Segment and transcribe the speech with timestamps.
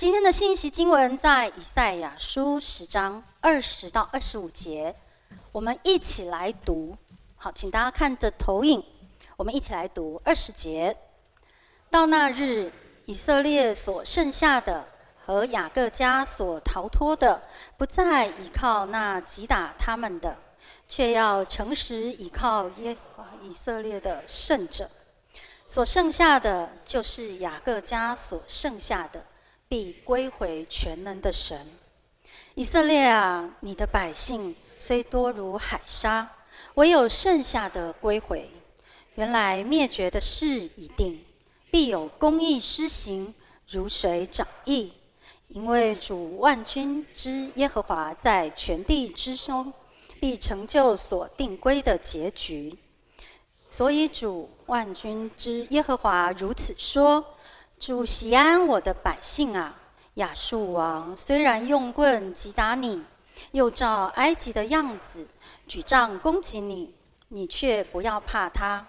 [0.00, 4.96] 今天的信息经文在以赛亚书十章二十到二十五节，
[5.52, 6.96] 我们一起来读。
[7.36, 8.82] 好，请大家看着投影，
[9.36, 10.96] 我们一起来读二十节。
[11.90, 12.72] 到那日，
[13.04, 14.88] 以色列所剩下的
[15.26, 17.42] 和雅各家所逃脱的，
[17.76, 20.34] 不再倚靠那击打他们的，
[20.88, 24.88] 却要诚实倚靠耶和以色列的圣者。
[25.66, 29.26] 所剩下的，就是雅各家所剩下的。
[29.70, 31.64] 必归回全能的神，
[32.56, 36.28] 以色列啊，你的百姓虽多如海沙，
[36.74, 38.50] 唯有剩下的归回。
[39.14, 41.24] 原来灭绝的事已定，
[41.70, 43.32] 必有公义施行，
[43.68, 44.92] 如水涨溢。
[45.46, 49.72] 因为主万军之耶和华在全地之中，
[50.18, 52.76] 必成就所定规的结局。
[53.70, 57.24] 所以主万军之耶和华如此说。
[57.80, 59.74] 主席安我的百姓啊，
[60.16, 63.02] 亚述王虽然用棍击打你，
[63.52, 65.26] 又照埃及的样子
[65.66, 66.94] 举杖攻击你，
[67.28, 68.86] 你却不要怕他，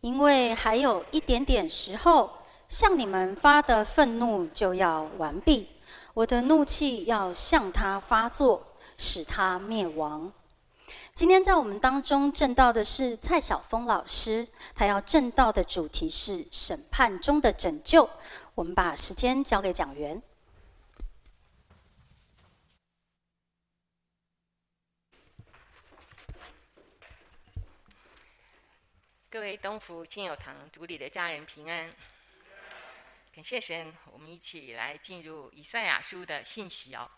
[0.00, 2.28] 因为还有一点点时候，
[2.66, 5.68] 向你们发的愤怒就要完毕，
[6.12, 8.66] 我的怒气要向他发作，
[8.98, 10.32] 使他灭亡。
[11.14, 18.08] 今天在我们当中证道的是蔡晓峰老师，他要证道的主题是审判中的拯救。
[18.54, 20.22] 我们把时间交给讲员。
[29.28, 31.94] 各位东福亲友堂主里的家人平安，
[33.34, 37.10] 感谢神，我们一起来进入以赛亚书的信息哦。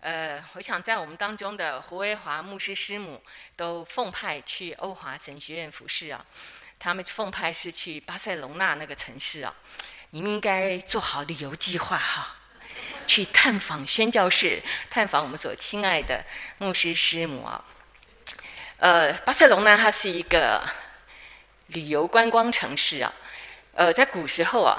[0.00, 3.20] 呃，我想在我们当中的胡维华牧师师母
[3.56, 6.24] 都奉派去欧华神学院服侍啊。
[6.78, 9.52] 他们奉派是去巴塞隆纳那个城市啊。
[10.10, 12.36] 你们应该做好旅游计划哈，
[13.06, 16.24] 去探访宣教士，探访我们所亲爱的
[16.58, 17.64] 牧师师母啊。
[18.76, 20.62] 呃，巴塞隆纳它是一个
[21.68, 23.12] 旅游观光城市啊。
[23.72, 24.76] 呃，在古时候啊。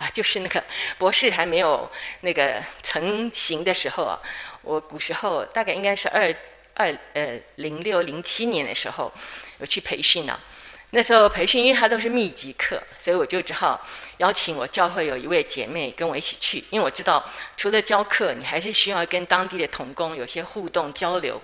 [0.00, 0.64] 啊， 就是那个
[0.96, 1.86] 博士还没有
[2.22, 4.18] 那个成型的时候啊，
[4.62, 6.34] 我古时候大概应该是二
[6.74, 9.12] 二呃零六零七年的时候，
[9.58, 10.38] 我去培训了。
[10.92, 13.86] 那时候培训，因为它都是密集课，所以我就只好
[14.18, 17.24] 邀请我教会有一位姐妹跟我一起去，因为我知道
[17.56, 21.40] 除了教课，你还是需要跟当地的童工有些互动交流。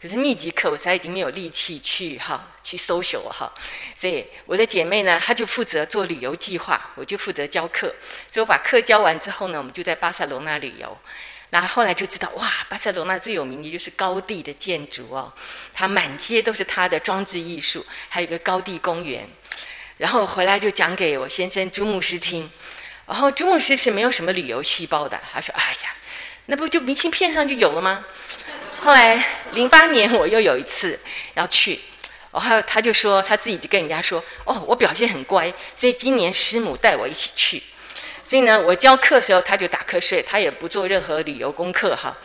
[0.00, 3.52] 可是密集课，我才已经没有力气去哈去 social 哈，
[3.96, 7.92] 所以我的姐妹呢，她就负责做旅游计划，我就负责教课。
[8.30, 10.96] 所以我把课教完之后呢，我们就在巴塞罗那旅游。
[11.50, 15.32] 那后后来就知道，哇，巴塞罗那最有名的就是高地的建筑哦，
[15.72, 19.28] 它满街都是它的装置艺术，还有一个高地公园。
[19.98, 22.50] 然后回来就讲给我先生朱牧师听，
[23.06, 25.94] 然后朱牧师是没有什么旅游细胞的，他说：“哎呀，
[26.46, 28.04] 那不就明信片上就有了吗？”
[28.80, 30.98] 后来零八年我又有一次
[31.34, 31.80] 要去，
[32.32, 37.62] 然后他就说他自己就跟人家说：“哦，我表现很乖，所以今年师母带我一起去。”
[38.26, 42.16] 所以呢，我教课的时候他就打瞌睡，他也不做任何旅游功课哈。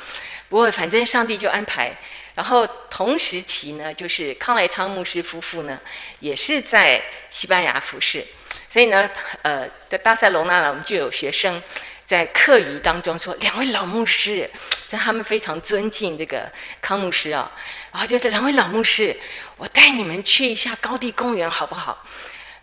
[0.49, 1.95] 不过反正上帝就安排。
[2.33, 5.79] 然后同时期呢，就是康来昌牧师夫妇呢，
[6.21, 8.25] 也是在西班牙服侍。
[8.67, 9.07] 所以呢，
[9.43, 11.61] 呃，在巴塞罗那呢，我们就有学生。
[12.05, 14.49] 在课余当中说，两位老牧师，
[14.89, 16.51] 但他们非常尊敬这个
[16.81, 17.49] 康牧师啊，
[17.93, 19.15] 然后就是两位老牧师，
[19.55, 22.05] 我带你们去一下高地公园好不好？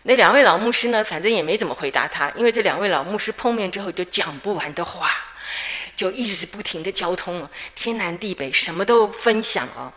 [0.03, 5.11] 那两位老牧师呢，反正也没怎么回答他，因为这两位老牧师碰面之后就讲不完的话，
[5.95, 9.91] 就一直不停的交通，天南地北什么都分享哦。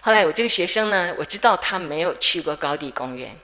[0.00, 3.36] 后来我这个学生呢，我知道他没有去过高地公园，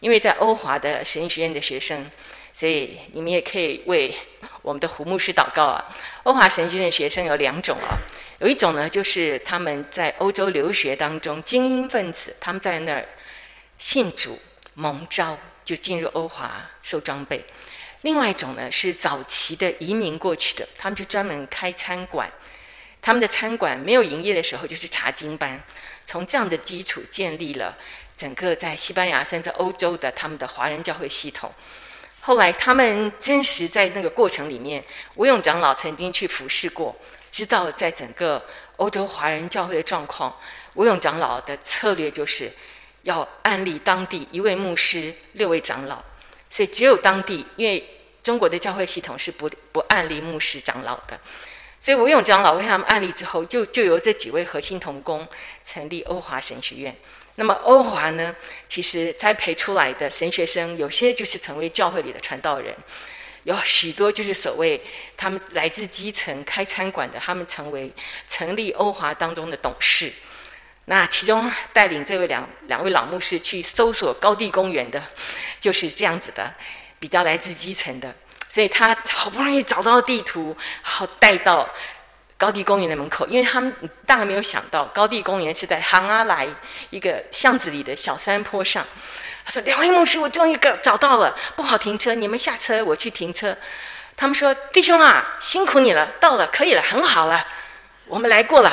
[0.00, 2.04] 因为在欧华的神学院的学生。
[2.52, 4.12] 所以你们也可以为
[4.60, 5.84] 我们的胡牧师祷告啊。
[6.24, 7.94] 欧华神学院的学生有两种啊，
[8.40, 13.06] 有一种呢，就是他们在欧洲留学当中精英分子，他们在那儿
[13.78, 14.36] 信主
[14.74, 15.38] 蒙召，
[15.70, 17.38] 就进入欧华受装备；
[18.00, 22.28] 另外一种呢，是早期的移民过去的，他们就专门开餐馆，
[23.00, 25.62] 他们的餐馆没有营业的时候就是查经班，
[26.04, 27.78] 从这样的基础建立了
[28.16, 31.48] 整个在西班牙甚至欧洲的他们的华人教会系统。
[32.20, 34.84] 后来，他们真实在那个过程里面，
[35.14, 36.96] 吴勇长老曾经去服侍过，
[37.30, 38.44] 知道在整个
[38.78, 40.36] 欧洲华人教会的状况。
[40.74, 42.52] 吴勇长老的策略就是
[43.02, 46.02] 要按立当地一位牧师、六位长老，
[46.48, 51.18] 所以只有当地，因为中国的教会系统是不不按立牧师长老的，
[51.80, 55.26] 所以吴勇长老为他们按立之后，就就由这几位核心同工
[55.64, 56.94] 成立欧华神学院。
[57.36, 58.36] 那么欧华呢，
[58.68, 62.76] 其实栽培出来的神学生，有些就是成为教会里的传道人，
[63.44, 64.78] 有许多就是所谓
[65.16, 67.90] 他们来自基层开餐馆的，他们成为
[68.28, 70.12] 成立欧华当中的董事。
[70.86, 75.00] 那其中带领这位两两位老牧师去搜索高地公园的，
[75.60, 76.52] 就是这样子的，
[76.98, 78.12] 比较来自基层的。
[78.48, 81.68] 所以他好不容易找到地图，然后带到
[82.36, 83.72] 高地公园的门口，因为他们
[84.04, 86.48] 当然没有想到高地公园是在杭阿来
[86.88, 88.84] 一个巷子里的小山坡上。
[89.44, 93.56] 他说：“两位牧师，我终于找到了，不好停车，你们下车，我去停车。”
[94.16, 97.46] 他们说：“弟兄啊，辛苦你了，到了，可以了，很好了，
[98.06, 98.72] 我们来过了。”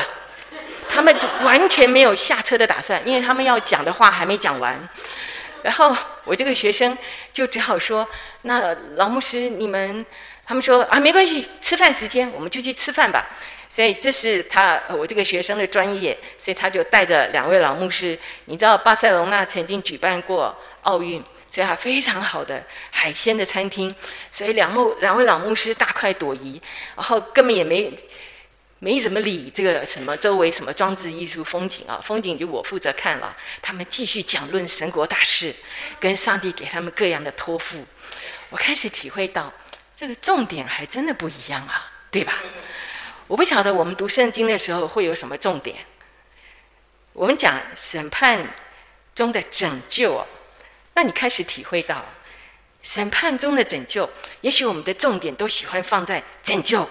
[0.90, 4.88] 他们就完全没有下车的打算，因为他们要讲的话还没讲完。
[5.64, 6.98] 然后我这个学生
[7.34, 8.08] 就只好说
[8.44, 10.06] ：“那老牧师，你们……”
[10.46, 13.28] 他们说：“啊，没关系，吃饭时间我们就去吃饭吧。”
[13.68, 18.18] 所以这是他我这个学生的专业，所以他就带着两位老牧师。
[18.46, 23.94] 你知道巴塞隆纳曾经举办过奥运，所以他非常好的海鲜的餐厅，
[24.32, 26.62] 所以两牧两位老牧师大快朵颐，
[26.96, 27.92] 然后根本也没。
[28.80, 33.36] 没怎么理这个什么周围什么装置艺术风景啊，风景就我负责看了。
[33.62, 35.56] 他们继续讲论神国大事，
[36.00, 37.86] 跟上帝给他们各样的托付。
[38.50, 39.52] 我开始体会到，
[39.96, 42.44] 这个重点还真的不一样啊，对吧？
[43.28, 45.78] 我不晓得我们读圣经的时候会有什么重点。
[47.14, 48.54] 我们讲审判
[49.16, 50.26] 中的拯救，
[50.94, 52.06] 那你开始体会到
[52.84, 54.10] 审判中的拯救，
[54.42, 56.88] 也许我们的重点都喜欢放在拯救，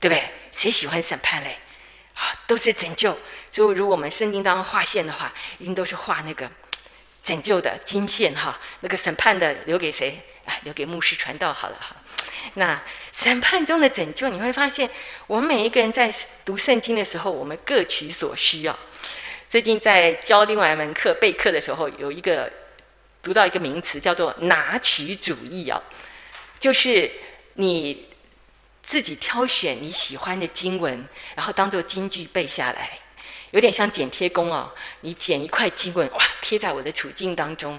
[0.00, 0.22] 对不对？
[0.52, 1.58] 谁喜欢审判嘞？
[2.14, 3.16] 啊，都是拯救。
[3.50, 6.50] 所以，如果我们圣经当中画线的话，一定都是画那个
[7.22, 8.58] 拯救的金线哈。
[8.80, 10.20] 那个审判的留给谁？
[10.44, 11.96] 哎，留给牧师传道好了哈。
[12.54, 14.88] 那审判中的拯救，你会发现，
[15.26, 16.12] 我们每一个人在
[16.44, 18.78] 读圣经的时候，我们各取所需要。
[19.48, 22.50] 最近在教另外一门课备课的时候，有一个
[23.22, 25.80] 读到一个名词叫做“拿取主义”啊，
[26.58, 27.10] 就是
[27.54, 28.07] 你。
[28.88, 32.98] 自己挑选你喜欢的经文，然后当做金句背下来，
[33.50, 34.72] 有点像剪贴工哦。
[35.02, 37.78] 你剪一块经文，哇，贴在我的处境当中，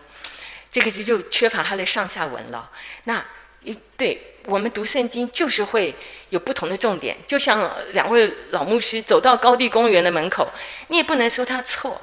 [0.70, 2.70] 这个就就缺乏它的上下文了。
[3.06, 3.26] 那
[3.64, 5.96] 一对我们读圣经，就是会
[6.30, 7.18] 有不同的重点。
[7.26, 10.48] 就像两位老牧师走到高地公园的门口，
[10.90, 12.00] 你也不能说他错，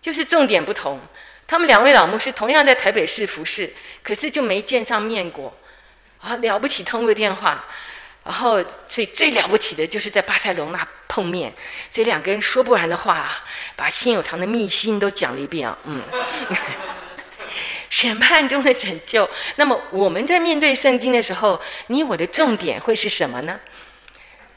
[0.00, 0.98] 就是重点不同。
[1.46, 5.54] 他们两位老牧师同样在台北市服侍，可是就没见上面过
[6.18, 7.66] 啊，了不起，通个电话。
[8.28, 11.50] 然后，所以最了不起的就是在巴塞隆那碰面，
[11.90, 13.42] 这两个人说不完的话，
[13.74, 15.78] 把信友堂的秘辛都讲了一遍啊。
[15.84, 16.02] 嗯，
[17.88, 19.26] 审判中的拯救。
[19.56, 23.58] 那么我们在面对圣经的时候，你我的重点会是什么呢？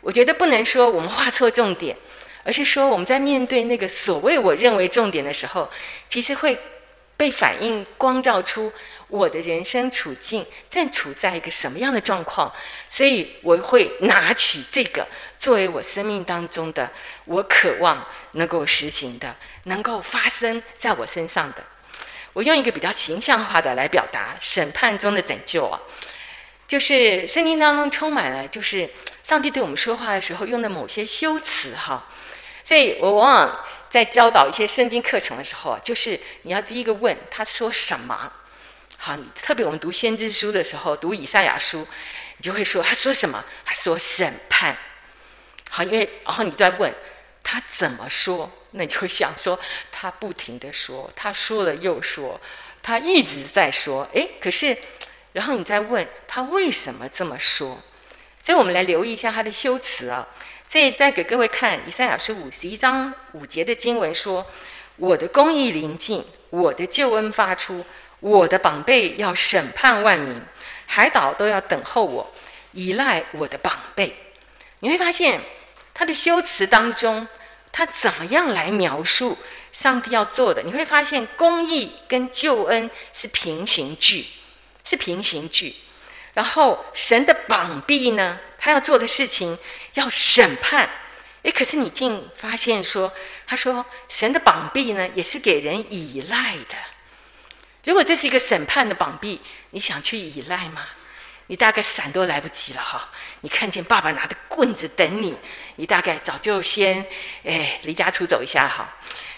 [0.01, 1.95] 我觉得不能说我们画错重点，
[2.43, 5.71] 而是说我们在面对那个所谓我认为重点的时候，
[6.09, 6.59] 其实会
[7.15, 8.73] 被反映光照出。
[9.11, 12.51] 我的人生处境正处在一个什么样的状况？
[12.87, 15.05] 所以我会拿取这个
[15.37, 16.89] 作为我生命当中的
[17.25, 19.35] 我渴望能够实行的、
[19.65, 21.63] 能够发生在我身上的。
[22.31, 25.77] 我用一个比较形象化的来表达审判中的拯救啊，
[26.65, 28.89] 就是圣经当中充满了，就是
[29.21, 32.07] 上帝对我们说话的时候用的某些修辞哈。
[32.63, 38.31] 所以我往往在教导一些圣经课程的时候，就是你要第一个问他说什么。
[39.03, 41.79] 好，特别我们读先知书的时候，读以赛亚书，
[42.37, 43.43] 你就会说他说什么？
[43.65, 44.77] 他说审判。
[45.71, 46.93] 好，因为然后你再问
[47.41, 49.59] 他怎么说，那你就会想说
[49.91, 52.39] 他不停地说，他说了又说，
[52.83, 54.07] 他一直在说。
[54.13, 54.77] 诶，可是，
[55.33, 57.81] 然后你再问他为什么这么说？
[58.39, 60.27] 所以我们来留意一下他的修辞啊。
[60.67, 64.45] 所以再给各位看以赛亚书五十一章五节的经文说
[64.97, 67.83] ：“我的公义临近，我的救恩发出。”
[68.21, 70.41] 我的膀臂要审判万民，
[70.85, 72.31] 海岛都要等候我，
[72.71, 74.15] 依赖我的膀臂。
[74.79, 75.41] 你会发现，
[75.93, 77.27] 他的修辞当中，
[77.71, 79.37] 他怎么样来描述
[79.71, 80.61] 上帝要做的？
[80.61, 84.27] 你会发现，公义跟救恩是平行句，
[84.83, 85.75] 是平行句。
[86.33, 89.57] 然后，神的膀臂呢，他要做的事情
[89.95, 90.89] 要审判。
[91.41, 93.11] 诶，可是你竟发现说，
[93.47, 96.75] 他说神的膀臂呢，也是给人依赖的。
[97.83, 100.85] 如果这是一个审判的膀臂，你想去依赖吗？
[101.47, 103.09] 你大概闪都来不及了哈！
[103.41, 105.35] 你看见爸爸拿着棍子等你，
[105.75, 107.05] 你大概早就先
[107.43, 108.87] 哎离家出走一下哈。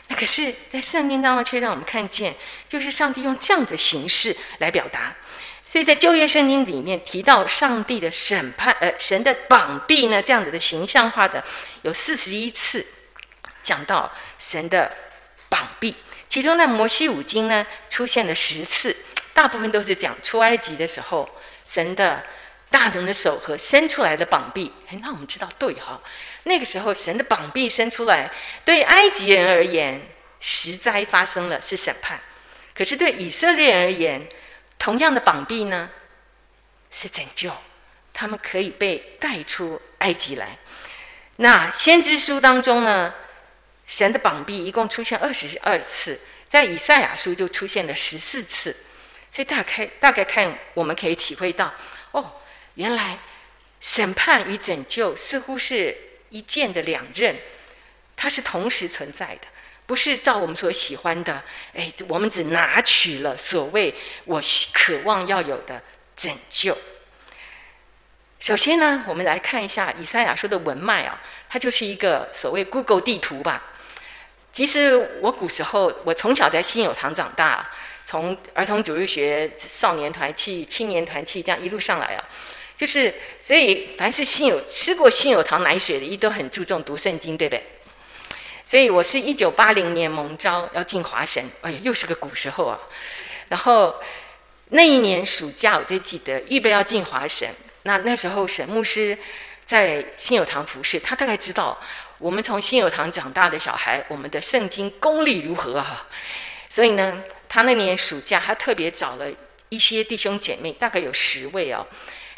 [0.10, 2.36] 那可是，在圣经当中却让我们看见，
[2.68, 5.16] 就是上帝用这样的形式来表达。
[5.66, 11.44] 所以在旧约圣经里面提到上帝的审判，呃，神的膀臂呢，这样子的形象化的
[11.82, 12.86] 有四十一次
[13.64, 14.96] 讲到神的
[15.50, 15.96] 膀臂。
[16.34, 18.98] 其中在摩西五经呢出现了十次，
[19.36, 21.30] 大部分都是讲出埃及的时候
[21.64, 22.24] 神的
[22.72, 24.74] 大能的手和伸出来的膀臂。
[24.90, 26.02] 哎，那我们知道对哈，
[26.46, 28.32] 那个时候神的膀臂伸出来，
[28.66, 30.02] 对埃及人而言，
[30.40, 32.18] 十灾发生了是审判；
[32.74, 34.28] 可是对以色列人而言，
[34.80, 35.88] 同样的膀臂呢，
[36.90, 37.52] 是拯救，
[38.12, 40.58] 他们可以被带出埃及来。
[41.36, 43.14] 那先知书当中呢，
[43.86, 48.76] 神的膀臂一共出现二十二次，在以赛亚书就出现了十四次，
[49.30, 51.74] 所以大概大概看，我们可以体会到，
[52.12, 52.42] 哦，
[52.76, 53.20] 原来
[53.80, 55.96] 审判与拯救似乎是
[56.30, 57.36] 一剑的两刃，
[58.16, 59.48] 它是同时存在的，
[59.86, 63.94] 不是照我们所喜欢的，哎，我们只拿取了所谓
[64.26, 65.84] 我渴望要有的
[66.16, 66.76] 拯救。
[68.40, 73.72] 首先呢，我们来看一下以赛亚书的文脉啊，它就是一个所谓 Google 地图吧。
[74.54, 77.68] 其实我古时候，我从小在信友堂长大，
[78.06, 82.24] 从儿童主日学、少年团契、青年团契这样一路上来啊，
[82.78, 87.64] 就是所以凡是信友吃过信友堂奶水的，一都很注重读圣经，对不对？
[88.64, 92.80] 所以我是一九八零年蒙召要进华神，哎呀，又是个古时候啊。
[93.50, 93.96] 然后
[94.70, 97.50] 那一年暑假，我就记得预备要进华神。
[97.82, 99.18] 那那时候沈牧师
[99.66, 101.76] 在信友堂服侍，他大概知道
[102.20, 106.08] 我们从信友堂长大的小孩，我们的圣经功力如何啊？
[106.70, 109.26] 所以呢，他那年暑假，他特别找了
[109.70, 111.86] 一些弟兄姐妹，大概有十位哦，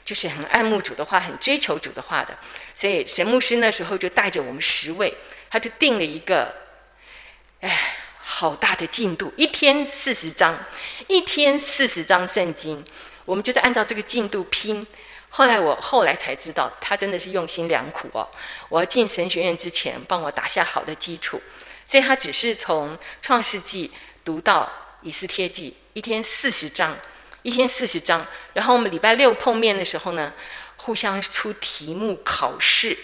[0.03, 2.37] 就是很爱慕主的话，很追求主的话的。
[2.75, 5.13] 所以神牧师那时候就带着我们十位，
[5.49, 6.53] 他就定了一个，
[7.61, 10.57] 哎，好大的进度，一天四十章，
[11.07, 12.83] 一天四十章圣经，
[13.23, 14.85] 我们就在按照这个进度拼。
[15.37, 18.25] 后来我后来才知道，他真的是用心良苦哦。
[18.69, 21.41] 我要进神学院之前，帮我打下好的基础，
[21.85, 23.91] 所以他只是从创世纪
[24.23, 26.97] 读到以斯帖记，一天四十章，
[27.41, 28.25] 一天四十章。
[28.53, 30.31] 然后我们礼拜六碰面的时候呢，
[30.77, 32.97] 互相出题目考试，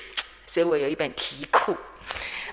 [0.47, 1.75] 所以我有一本题库。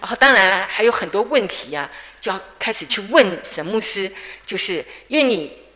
[0.00, 1.88] 然后当然了，还有很多问题啊，
[2.20, 4.10] 就要开始去问沈牧师，
[4.44, 5.67] 就是因为你。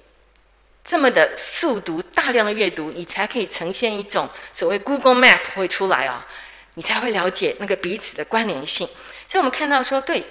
[0.84, 6.28] 这么的速读，大量的阅读，你才可以呈现一种所谓 Google Map 会出来啊、哦，
[6.74, 8.86] 你才会了解那个彼此的关联性。
[9.28, 10.24] 所以我们看到说，对，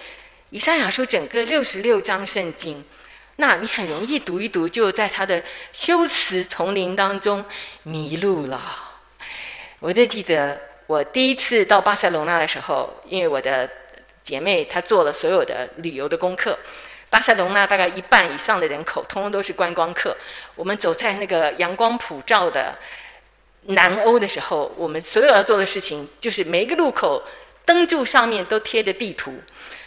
[0.50, 2.84] 以赛亚书整个六十六章圣经，
[3.38, 5.42] 那你很容易读一读，就在他的
[5.72, 7.44] 修辞丛林当中
[7.84, 8.62] 迷路了。
[9.80, 13.68] 我就记得我第一次到巴塞罗那的时候，因为我的
[14.22, 16.60] 姐妹她做了所有的旅游的功课。
[17.12, 20.16] 巴塞隆纳大概一半以上的人口，通通都是观光客。
[20.56, 22.74] 我们走在那个阳光普照的
[23.64, 27.22] 南欧的时候，我们所有要做的事情，就是每一个路口
[27.66, 29.38] 灯柱上面都贴着地图，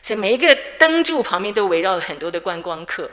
[0.02, 3.10] 所以每一个灯柱旁边都围绕了很多的观光客。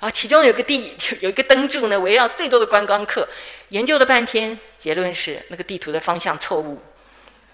[0.00, 3.26] 啊，其中有个地 有一个灯柱呢，围绕最多的观光客。
[3.70, 6.78] 研究了半天，结论是那个地图的方向错误，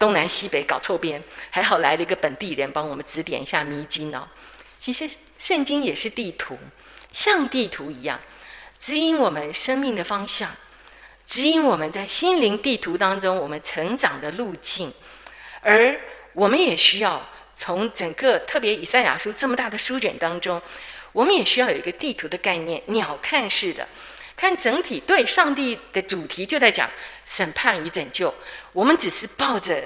[0.01, 1.23] 东南西北搞错边。
[1.51, 4.27] 还好来了一个本地人帮我们指点一下迷津哦。
[4.81, 6.59] 其实圣经也是地图，
[7.13, 8.21] 像地图一样，
[8.79, 10.51] 指引我们生命的方向，
[11.27, 14.93] 指引我们在心灵地图当中我们成长的路径。
[15.63, 16.01] 而
[16.33, 20.63] 我们也需要从整个特别以赛亚书这么大的书卷当中，
[21.13, 23.89] 我们也需要有一个地图的概念，鸟瞰式的
[24.37, 25.01] 看整体。
[25.01, 26.89] 对，上帝的主题就在讲
[27.25, 28.33] 审判与拯救，
[28.73, 29.83] 我们只是抱着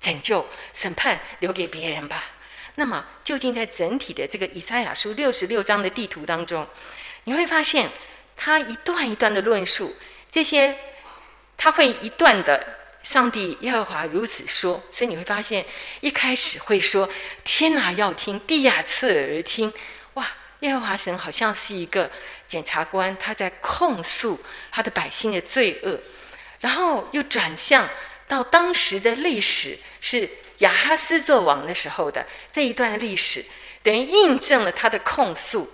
[0.00, 2.31] 拯救、审判留给别人吧。
[2.76, 6.66] 那么，究竟在整体的这个以赛亚书六十六章的地图当中，
[7.24, 7.90] 你会发现，
[8.34, 9.94] 他一段一段的论述
[10.30, 10.74] 这些，
[11.58, 15.66] 他会一段的上帝耶和华如此说，所以你会发现，
[16.00, 17.06] 一开始会说
[17.44, 19.70] 天哪要听，地呀侧耳听，
[20.14, 20.26] 哇，
[20.60, 22.10] 耶和华神好像是一个
[22.48, 26.00] 检察官，他在控诉他的百姓的罪恶，
[26.60, 27.86] 然后又转向
[28.26, 30.26] 到当时的历史是。
[30.58, 33.44] 亚哈斯做王的时候的这一段历史，
[33.82, 35.70] 等于印证了他的控诉，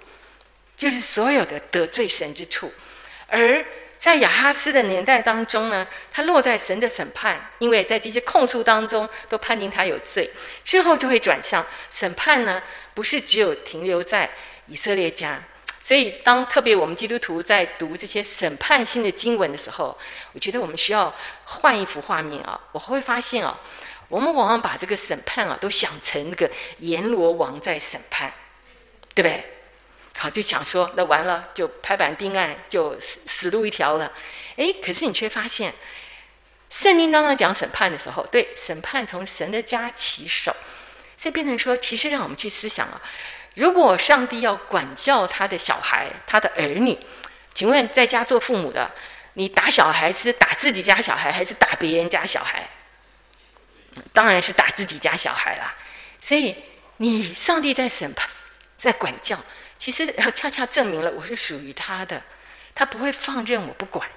[0.76, 2.73] 就是所有的得罪神之处。
[3.26, 3.64] 而
[3.99, 10.30] 在亚哈斯的年代当中呢，他落在神的审判，因为在这些控诉当中都判定他有罪，
[10.64, 12.62] 之后就会转向审判呢，
[12.94, 14.30] 不是只有停留在
[14.68, 15.42] 以色列家。
[15.82, 19.97] 所以，当特别我们基督徒在读这些审判性的经文的时候，
[20.32, 23.58] 我觉得我们需要换一幅画面啊，我会发现啊。
[24.09, 28.33] 我们往往把这个审判啊，都想成那个阎罗王在审判，
[29.15, 29.45] 对不对？
[30.17, 34.12] 好，就想说那完了，就拍板定案，就死死路一条了。
[34.57, 35.73] 哎，可是你却发现，
[36.71, 40.53] 圣经当中讲审判的时候，对，审判从神的家起手，
[41.17, 43.00] 所以变成说，其实让我们去思想啊，
[43.55, 46.99] 如果上帝要管教他的小孩、他的儿女，
[47.55, 48.91] 请问在家做父母的，
[49.35, 52.69] 你打小孩是打自己家小孩，还是打别人家小孩？
[54.12, 55.75] 当然是打自己家小孩啦。
[56.21, 56.55] 所以
[56.99, 58.28] 你上帝在审判，
[58.76, 59.38] 在管教，
[59.78, 62.23] 其实恰恰证明了我是属于他的，
[62.75, 64.09] 他不会放任我不管。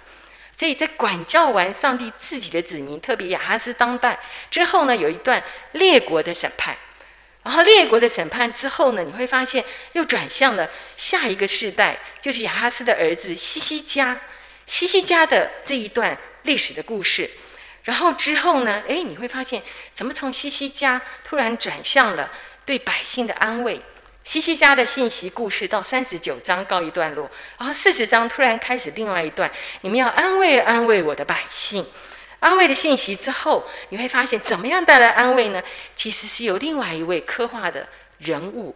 [0.55, 4.19] 所以在管教完上帝自己的子民，特别亚哈斯当代
[4.49, 6.75] 之后呢，有一段列国的审判。
[7.43, 14.19] 然后列国的审判之后呢，你会发现又转向了下一个世代，就是亚哈斯的儿子西西家，
[14.67, 17.27] 西西家的这一段历史的故事。
[17.83, 19.61] 然后之后呢，诶，你会发现
[19.93, 22.31] 怎么从西西家突然转向了
[22.65, 23.81] 对百姓的安慰。
[24.23, 31.83] 西西家的信息故事到三十九章告一段落，然后四十章突然开始另外一段，你们要安慰安慰我的百姓。
[32.39, 35.61] 安慰的信息之后，你会发现怎么样带来安慰呢？
[35.95, 37.87] 其实是由另外一位刻画的
[38.19, 38.75] 人物、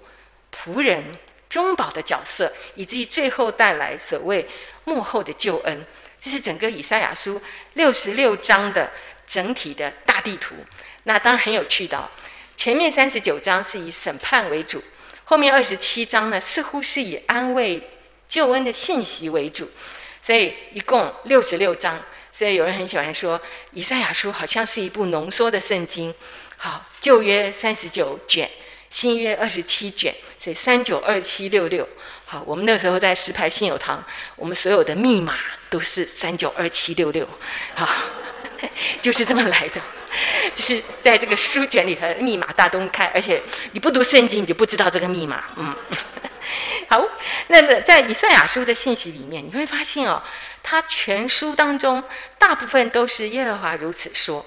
[0.52, 1.04] 仆人、
[1.48, 4.48] 中保的角色，以至于最后带来所谓
[4.84, 5.86] 幕后的救恩。
[6.20, 7.42] 这是整个以赛亚书
[7.74, 8.92] 六十六章的
[9.28, 10.56] 整体的大地图。
[11.04, 12.10] 那当然很有趣的，
[12.56, 14.84] 前面三十九章是以审判为主，
[15.26, 17.82] 后面二十七章呢，似乎是以安慰、
[18.28, 19.70] 救恩的信息为主。
[20.22, 22.02] 所以一共六十六章。
[22.32, 23.40] 所以有人很喜欢说，
[23.72, 26.14] 以赛亚书好像是一部浓缩的圣经。
[26.58, 28.50] 好，旧约三十九卷，
[28.90, 31.88] 新约二十七卷，所以三九二七六六。
[32.26, 34.04] 好，我们那时候在石牌信友堂，
[34.36, 35.36] 我们所有的密码
[35.70, 37.28] 都是三九二七六六。
[37.76, 37.88] 好，
[39.00, 39.80] 就是这么来的，
[40.56, 43.42] 就是在这个书卷里头密码大公开，而且
[43.74, 45.44] 你不读圣经，你就不知道这个密码。
[45.56, 45.76] 嗯，
[46.90, 47.02] 好，
[47.48, 50.22] 那么在以赛亚书的信息里面，你会发现哦。
[50.68, 52.04] 他全书当中
[52.40, 54.44] 大部分都是耶和华如此说，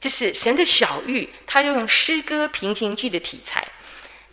[0.00, 3.64] 就是神的小玉，他就用诗歌平行句的题材。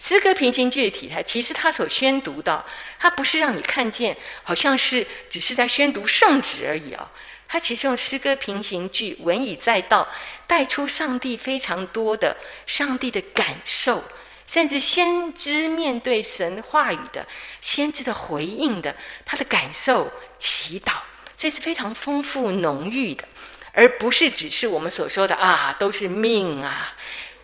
[0.03, 2.65] 诗歌平行句的体态，其实他所宣读的，
[2.97, 7.07] 他不是让你看见，好像是只是在宣读圣旨而已哦。
[7.47, 10.09] 他其实用诗歌平行句，文以载道，
[10.47, 14.03] 带出上帝非常多的上帝的感受，
[14.47, 17.27] 甚至先知面对神话语的
[17.61, 20.93] 先知的回应的他的感受、祈祷。
[21.37, 23.23] 这是非常丰富浓郁的，
[23.71, 26.95] 而不是只是我们所说的啊，都是命啊，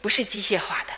[0.01, 0.93] 不是机械化的。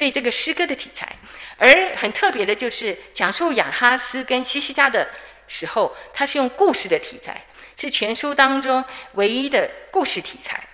[0.00, 1.14] 所以这个诗歌的题材，
[1.58, 5.06] 而很特别的就是讲述亚哈斯跟西西家的
[5.46, 7.44] 时候，他是用故事的题材，
[7.78, 8.82] 是全书当中
[9.12, 10.66] 唯一的故事题材。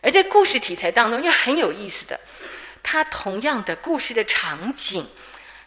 [0.00, 2.20] 而这故事题材当中又很有意思的，
[2.80, 5.04] 它同样的故事的场景，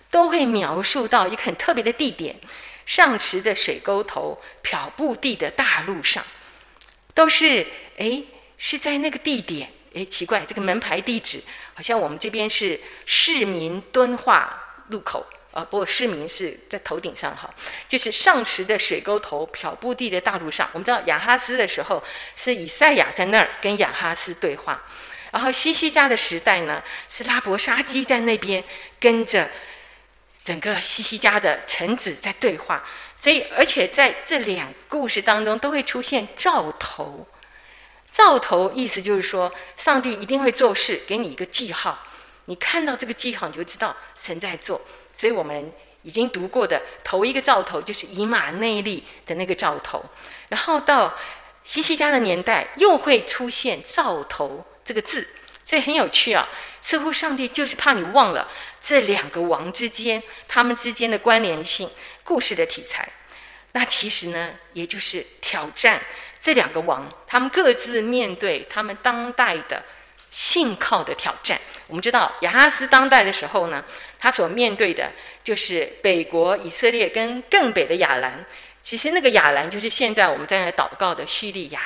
[0.10, 2.38] 都会描述到一个很特别的地点。
[2.86, 6.26] 上池的水沟头，漂布地的大路上，
[7.14, 8.24] 都是哎，
[8.58, 11.42] 是在那个地点哎，奇怪，这个门牌地址
[11.74, 17.50] 好像我们这边是市民敦化路口啊，不市民是在头顶上哈，
[17.88, 20.70] 就是上池的水沟头，漂布地的大路上。
[20.74, 22.04] 我们知道亚哈斯的时候
[22.36, 24.82] 是以赛亚在那儿跟亚哈斯对话，
[25.32, 28.64] 然后西西家的时代呢是拉伯沙基在那边
[29.00, 29.50] 跟着。
[30.44, 32.84] 整个西西家的臣子在对话，
[33.16, 37.28] 所以而且在这两个故事当中都会出现兆头。
[38.12, 41.98] 兆头意思就是说，上帝一定会做事，给你一个记号，
[42.46, 44.82] 你看到这个记号，你就知道神在做。
[45.16, 45.72] 所以我们
[46.02, 50.04] 已经读过的头一个兆头就是以马内利的那个兆头，
[50.50, 51.16] 然后到
[51.64, 55.28] 西西家的年代又会出现兆头这个字，
[55.64, 56.48] 所以很有趣啊。
[56.82, 58.50] 似乎上帝就是怕你忘了
[58.82, 61.88] 这两个王之间，他们之间的关联性、
[62.24, 63.08] 故事的题材。
[63.74, 66.02] 那其实呢，也就是挑战
[66.42, 69.84] 这两个王，他们各自面对他们当代的
[70.32, 71.62] 信靠的挑战。
[71.86, 73.86] 我们知道亚哈斯当代的时候呢，
[74.18, 75.12] 他所面对的
[75.44, 78.44] 就是北国以色列跟更北的亚兰。
[78.82, 81.82] 其实那个亚兰就是现在我们在那祷告的叙利亚。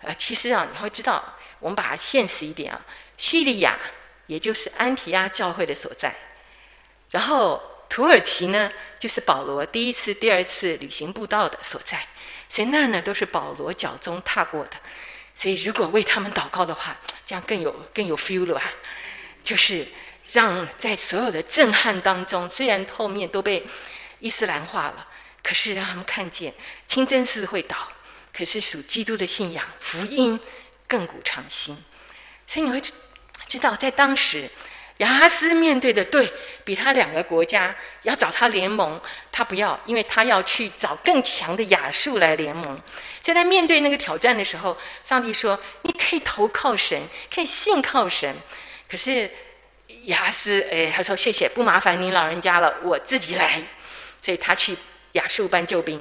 [0.00, 2.80] 呃，其实啊，你会知道，我们把它现实一点啊。
[3.18, 3.78] 叙利亚，
[4.26, 6.14] 也就是安提阿教会的所在，
[7.10, 12.06] 然后土耳其呢，就是保罗第一次、第二次旅行布道的所在，
[12.48, 14.72] 所以那儿呢都是保罗脚踪踏过的，
[15.34, 18.62] 所以如果为他们祷告的话，这样更有更有 feel 了吧？
[19.44, 19.86] 就是
[20.32, 23.66] 让在所有的震撼当中，虽然后面都被
[24.20, 25.06] 伊斯兰化了，
[25.42, 26.54] 可是让他们看见
[26.86, 27.92] 清真寺会倒，
[28.32, 30.40] 可是属基督的信仰福音
[30.88, 31.76] 亘古长新，
[32.46, 32.80] 所以你会。
[33.48, 34.50] 知道在当时，
[34.98, 36.32] 亚哈斯面对的对
[36.64, 38.98] 比他两个国家要找他联盟，
[39.30, 42.80] 他不要，因为他要去找更强的亚述来联盟。
[43.22, 46.98] 所以在面对那个挑战的时候，上帝说：“你可以投靠神，
[47.32, 48.34] 可以信靠神。”
[48.88, 49.30] 可是
[50.04, 53.62] 亚哈斯，哎，他说：“谢谢，不麻烦您老人家了，我自己来。”
[54.22, 54.74] 所以他去
[55.12, 56.00] 亚述搬救兵。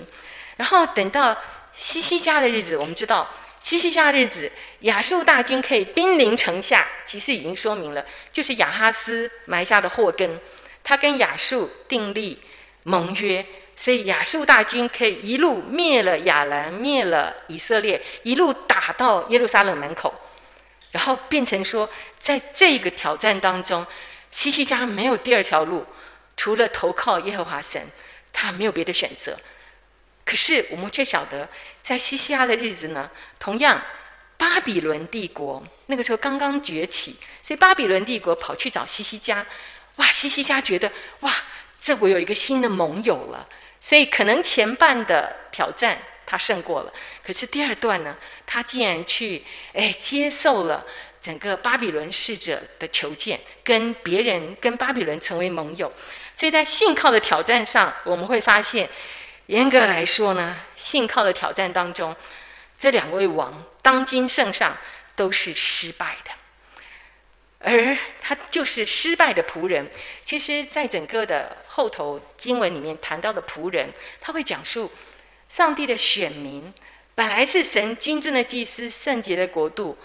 [0.55, 1.35] 然后等到
[1.75, 3.29] 西西家的日子，我们知道
[3.65, 4.51] 西西家日子，
[4.81, 10.39] 亚述大军可以兵临城下，其实已经说明了，就是亚哈斯埋下的祸根，
[10.83, 12.39] 他跟亚述订立
[12.83, 13.43] 盟约。
[13.75, 20.13] 所以亚述大军可以一路灭了亚兰，灭了以色列，一路打到耶路撒冷门口，
[20.91, 23.83] 然后变成说，在这个挑战当中，
[24.29, 25.83] 西西家没有第二条路，
[26.37, 27.81] 除了投靠耶和华神，
[28.31, 29.35] 他没有别的选择。
[30.23, 31.47] 可是我们却晓得，
[31.85, 33.79] 在西西家的日子呢，同样
[34.37, 39.45] 巴比伦帝国那个时候刚刚崛起，所以巴比伦帝国跑去找西西家，
[39.97, 41.31] 哇，西西家觉得哇，
[41.79, 43.47] 这我有一个新的盟友了。
[43.79, 46.91] 所以可能前半的挑战他胜过了，
[47.23, 48.17] 可是第二段呢，
[48.47, 50.83] 他竟然去哎接受了
[51.21, 55.93] 整个巴比伦使者的求见，跟别人跟巴比伦成为盟友。
[56.33, 58.89] 所以在信靠的挑战上，我们会发现，
[59.45, 62.15] 严格来说呢，信靠的挑战当中，
[62.77, 64.77] 这两位王当今圣上
[65.15, 66.31] 都是失败的。
[67.57, 69.89] 而他就是失败的仆人。
[70.23, 74.91] 其实，在整个的后头经文里面谈到的仆人，他会讲述
[75.49, 76.71] 上帝的选民
[77.15, 79.97] 本来是神君尊的祭司、圣洁的国度、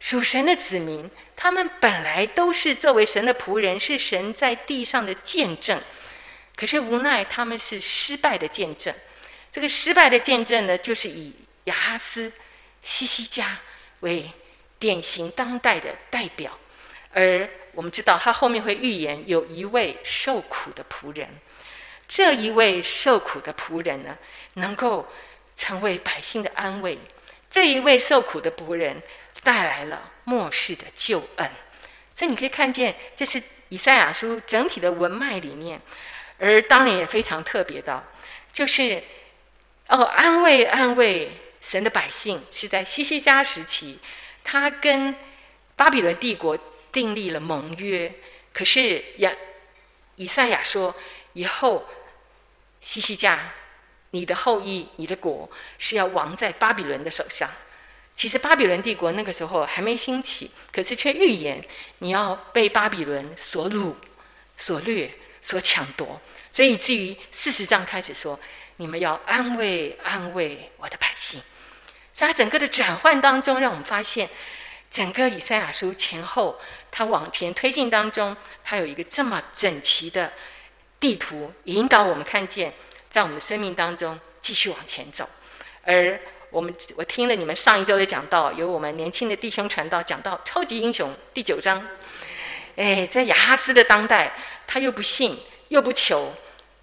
[0.00, 5.78] 属神的子民，他们本来都是作为神的仆人，是神在地上的见证。
[6.56, 8.94] 可是无奈他们是失败的见证。
[9.54, 11.32] 这个失败的见证呢，就是以
[11.66, 12.32] 亚哈斯、
[12.82, 13.56] 西西家
[14.00, 14.28] 为
[14.80, 16.58] 典型当代的代表。
[17.12, 21.28] 而我们知道，他后面会预言有一位受苦的仆人，
[22.08, 24.18] 这一位受苦的仆人呢，
[24.54, 25.08] 能够
[25.54, 26.98] 成为百姓的安慰。
[27.48, 29.00] 这一位受苦的仆人
[29.44, 31.48] 带来了末世的救恩。
[32.12, 35.80] 所以你可以看见，这是以赛亚书整体的文脉里面，
[36.40, 38.04] 而当然也非常特别的，
[38.52, 39.00] 就是
[39.88, 43.98] 哦，安慰安慰神的百姓，是在西西家时期，
[44.42, 45.14] 他跟
[45.76, 46.58] 巴比伦帝国。
[46.94, 48.14] 订立了盟约，
[48.52, 49.34] 可是亚
[50.14, 50.94] 以赛亚说，
[51.32, 51.84] 以后
[52.80, 53.52] 西西家，
[54.10, 57.50] 你的后裔，你的国是要亡在巴比伦的手上。
[58.14, 61.60] 其实巴比伦帝国那个时候还没兴起，可是却预言
[61.98, 63.92] 你要被巴比伦所掳、
[64.56, 65.10] 所掠、
[65.42, 66.20] 所抢夺。
[66.52, 68.38] 所以至于四十章开始说，
[68.76, 71.40] 你们要安慰安慰我的百姓。
[72.12, 74.28] 在整个的转换当中，让我们发现。
[74.90, 76.60] 整个以赛亚书前后，
[76.92, 80.32] 它往前推进当中，它有一个这么整齐的
[81.00, 82.72] 地图，引导我们看见，
[83.10, 85.28] 在我们的生命当中继续往前走。
[85.82, 91.84] 而我们，我听了你们上一周的讲道，由我们年轻的弟兄传道讲到超级英雄第九章。
[92.76, 94.32] 哎，在亚哈斯的当代，
[94.64, 95.36] 他又不信
[95.70, 96.32] 又不求，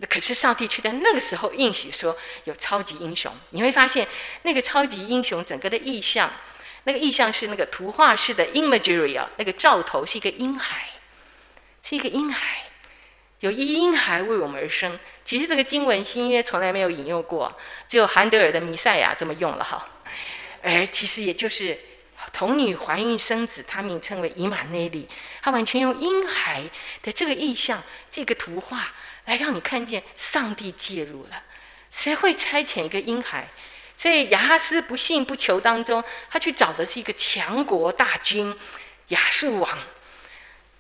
[0.10, 3.32] 可是上帝却在那个时候应许说有超级英雄。
[3.52, 4.08] 你会发现，
[4.44, 6.32] 那个超级英雄整个的意象。
[6.84, 10.90] 那个意象是那个图画式的 imagery 啊，那个兆头是一个婴孩，
[11.84, 12.64] 是一个婴孩，
[13.42, 15.00] 有一婴孩为我们而生。
[15.24, 17.56] 其实这个经文新约从来没有引用过，
[17.88, 19.88] 只有韩德尔的弥赛亚这么用了哈。
[20.64, 21.78] 而其实也就是
[22.34, 25.08] 童女怀孕生子，他名称为以马内利，
[25.44, 26.64] 他完全用婴孩
[27.04, 28.92] 的这个意象、这个图画
[29.32, 31.44] 来让你看见上帝介入了。
[31.90, 33.48] 谁会差遣一个婴孩？
[33.96, 38.54] 所以亚哈斯不信不求当中，他去找的是一个强国大军
[39.08, 39.78] 亚述王，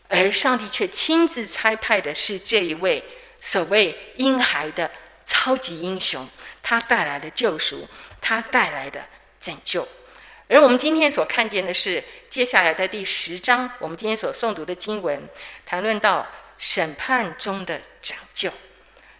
[0.09, 3.01] 而上帝却亲自差派的是这一位
[3.39, 4.89] 所谓婴孩的
[5.25, 6.27] 超级英雄，
[6.61, 7.87] 他带来的救赎，
[8.19, 9.05] 他带来的
[9.39, 9.87] 拯救。
[10.49, 15.29] 而我们今天所看见的是，接下来在第十章，我们今天所诵读的经文，
[15.65, 16.27] 谈论到
[16.61, 18.53] 审判中的拯救。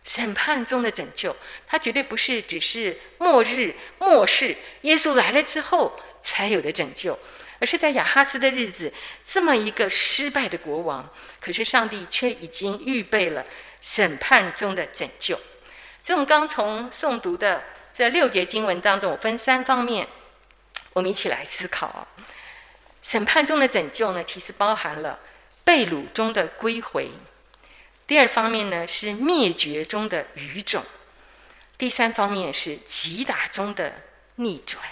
[0.04, 7.17] 审判中的拯救，它绝对不是只是末日末世耶稣来了之后才有的拯救，
[7.60, 8.91] 而是在亚哈斯的日子，
[9.27, 11.08] 这么一个失败的国王，
[11.39, 13.45] 可是上帝却已经预备了
[13.80, 15.39] 审判中的拯救。
[16.04, 20.08] 这种刚从诵读的这六节经文当中，我分三方面，
[20.93, 22.08] 我们一起来思考啊。
[23.04, 25.19] 审判中的拯救呢，其实包含了
[25.63, 27.12] 被掳中的归回。
[28.12, 30.82] 第二方面呢，是灭绝中的余种；
[31.78, 34.02] 第三方面是击打中的
[34.36, 34.84] 逆转。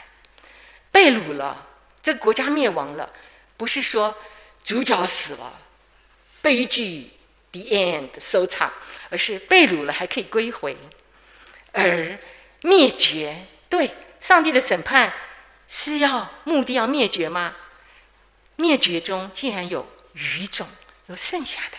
[0.90, 1.68] 被掳了，
[2.02, 3.12] 这个国家灭亡了，
[3.58, 4.18] 不是说
[4.64, 5.60] 主角死了，
[6.42, 7.12] 悲剧
[7.52, 8.72] the end 收场，
[9.10, 10.78] 而是被掳了还可以归回。
[11.74, 12.18] 而
[12.62, 15.12] 灭绝，对上帝的审判
[15.68, 17.54] 是要目的要灭绝吗？
[18.56, 20.66] 灭绝中竟然有余种，
[21.08, 21.78] 有剩下的。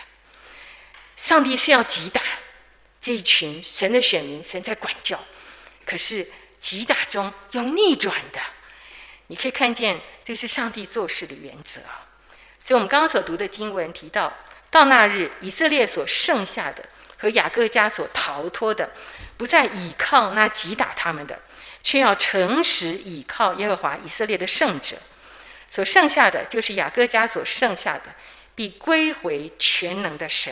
[1.21, 2.19] 上帝是要击打
[2.99, 5.23] 这一群神的选民，神在管教。
[5.85, 6.27] 可是
[6.59, 8.41] 击打中有逆转的。
[9.27, 11.79] 你可以看见，这是上帝做事的原则。
[12.59, 14.33] 所以，我们刚刚所读的经文提到，
[14.71, 16.83] 到那日，以色列所剩下的
[17.19, 18.89] 和雅各家所逃脱的，
[19.37, 21.37] 不再倚靠那击打他们的，
[21.83, 24.97] 却要诚实倚靠耶和华以色列的圣者。
[25.69, 28.05] 所剩下的就是雅各家所剩下的，
[28.55, 30.51] 必归回全能的神。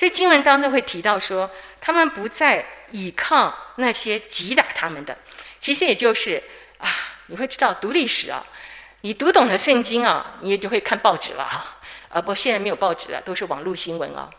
[0.00, 5.14] 所以经文当中会提到说，他们不再倚靠那些击打他们的，
[5.60, 6.42] 其实也就是
[6.78, 8.42] 啊，你会知道读历史啊，
[9.02, 11.82] 你读懂了圣经啊，你也就会看报纸了啊。
[12.08, 14.30] 啊，不现在没有报纸了，都是网络新闻啊。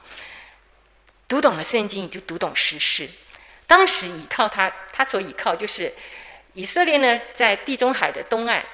[1.28, 3.08] 读懂了圣经，你就读懂时事。
[3.68, 5.94] 当时倚靠他，他所倚靠就是
[6.54, 8.66] 以色列呢，在地中海的东岸，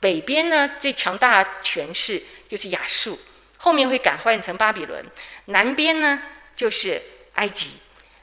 [0.00, 3.20] 北边呢最强大的权势就是亚述。
[3.62, 5.04] 后面会改换成巴比伦，
[5.46, 6.18] 南边呢
[6.56, 7.00] 就是
[7.34, 7.72] 埃及，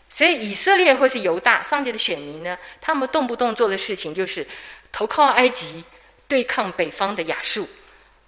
[0.09, 4.45] 所以以色列或是犹大上帝的选民呢，他们动不动做的事情就是
[4.91, 5.83] 投靠埃及，
[6.27, 7.69] 对抗北方的亚述，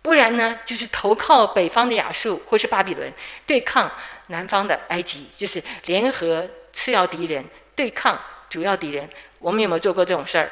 [0.04, 3.12] 不然呢就是投靠北方的亚述或是巴比伦，
[3.48, 3.92] 对抗
[4.28, 7.44] 南方的埃及，就是联合次要敌人
[7.76, 9.10] 对抗主要敌人。
[9.40, 10.52] 我们有没有做过这种事儿？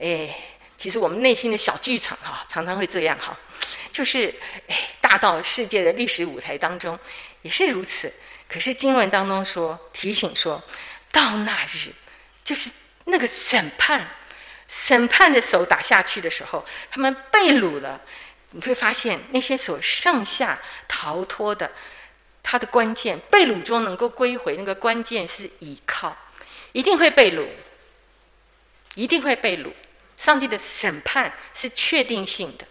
[0.00, 0.32] 哎，
[0.76, 3.36] 其实我们内心的小剧场哈，常常会这样哈。
[3.92, 4.34] 就是，
[4.68, 6.98] 哎，大到世界的历史舞台当中
[7.42, 8.12] 也是如此。
[8.48, 10.62] 可是经文当中说，提醒说，
[11.12, 11.92] 到那日，
[12.42, 12.70] 就是
[13.04, 14.08] 那个审判，
[14.66, 18.00] 审判的手打下去的时候，他们被掳了。
[18.52, 21.70] 你会发现那些所剩下逃脱的，
[22.42, 26.16] 他的关键被掳中能够归回，那个关键是倚靠，
[26.72, 27.46] 一定会被掳，
[28.94, 29.70] 一定会被掳。
[30.16, 32.66] 上帝的审判是确定性的。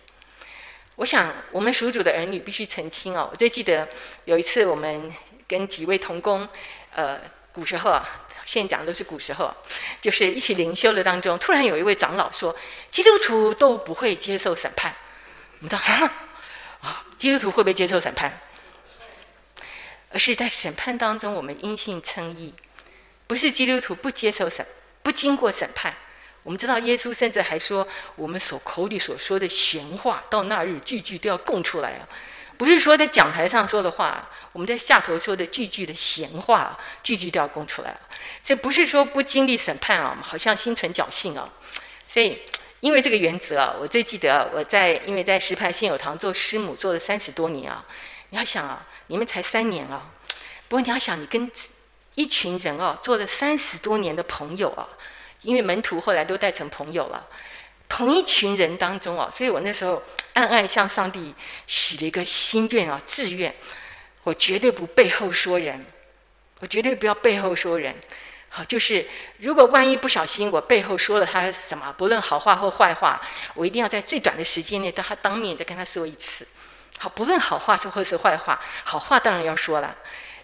[0.98, 3.30] 我想，我们属主的儿女必须澄清哦。
[3.32, 3.88] 我最记得
[4.26, 5.14] 有一次，我们
[5.48, 6.50] 跟几位同工，
[6.92, 7.20] 呃，
[7.52, 9.56] 古时候啊，现在讲的都是古时候，
[10.02, 12.56] 就是一起灵修的当中，突然有一位长老说
[12.90, 14.96] ：“基督徒都不会接受审判。”
[15.62, 16.14] 我们说：“啊，
[16.82, 18.42] 啊，基督徒会不会接受审判？
[20.10, 22.56] 而是在审判当中，我们因信称义，
[23.28, 24.66] 不是基督徒不接受审，
[25.04, 25.94] 不经过审判。”
[26.48, 32.08] 我们知道，耶稣甚至还说，我们所口里所说的闲话，到那日句句都要供出来啊！
[32.58, 38.00] 不是说在讲台上说的话，我们在下头说的句句的闲话，句句都要供出来啊！
[38.42, 41.50] 这不是说不经历审判啊，好像心存侥幸啊！
[42.08, 42.40] 所以，
[42.80, 47.84] 因为这个原则啊，我最记得我在因为在石牌信友堂做师母做了三十多年啊。
[48.30, 50.12] 你要想啊，你们才三年啊，
[50.70, 51.52] 不过你要想，你跟
[52.16, 54.88] 一群人啊做了三十多年的朋友啊。
[55.48, 57.26] 因为门徒后来都带成朋友了，
[57.88, 61.34] 同一群人当中啊，所以我那时候暗暗向上帝
[61.66, 63.56] 许了一个心愿啊，志愿，
[64.24, 65.86] 我绝对不背后说人，
[66.60, 67.96] 我绝对不要背后说人。
[68.50, 69.06] 好，就是
[69.40, 73.22] 如果万一不小心我背后说了他什么，不论好话或坏话，
[73.54, 76.46] 我一定要在最短的时间内到他当面再跟他说一次。
[76.98, 79.96] 好，不论好话是或是坏话，好话当然要说了。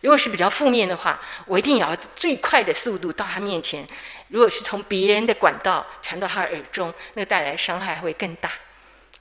[0.03, 3.87] 如果是比较负面的话，我一定要最快的速度到他面前。
[4.27, 8.51] 如果是从别人的管道传到他耳中，那带来伤害会更大。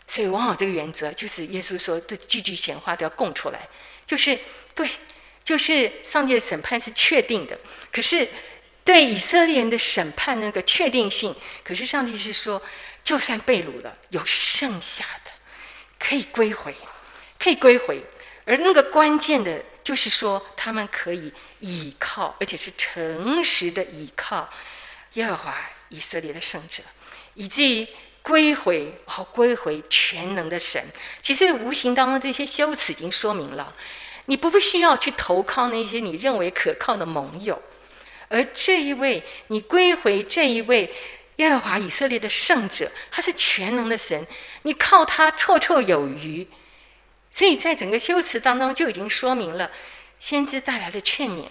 [0.09, 3.61] 所以，往往这个原则就是耶稣说：“这句句闲话都要供出来。”
[4.05, 4.37] 就是
[4.75, 4.89] 对，
[5.45, 7.57] 就是上帝的审判是确定的。
[7.93, 8.27] 可是，
[8.83, 12.61] 对以色列人的审判那个确定性，可是上帝是说，
[13.05, 15.31] 就算被掳了，有剩下的
[16.01, 16.75] 可以归回，
[17.39, 18.05] 可以归回。
[18.45, 19.63] 而那个关键的。
[19.85, 24.49] 就是说，他们可以倚靠，而且是诚实的倚靠
[25.15, 26.83] 耶和华以色列的圣者，
[27.35, 27.89] 以及
[28.23, 30.83] 归回，好归回全能的神。
[31.21, 33.75] 其实无形当中，这些修辞已经说明了，
[34.27, 37.61] 你不需要去投靠那些你认为可靠的盟友，
[38.29, 40.95] 而这一位，你归回这一位
[41.37, 44.25] 耶和华以色列的圣者，他是全能的神，
[44.63, 46.47] 你靠他绰绰有余。
[47.33, 49.71] 所以在整个修辞当中就已经说明了，
[50.19, 51.47] 先知带来的劝勉：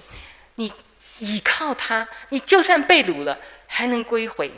[0.55, 0.71] 你
[1.17, 4.51] 倚靠他，你就算被掳了，还能归回。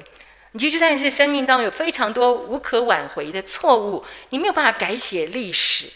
[0.51, 5.89] 你就算是生命当中有非常多无可挽回的错误，你没有办法改写历史，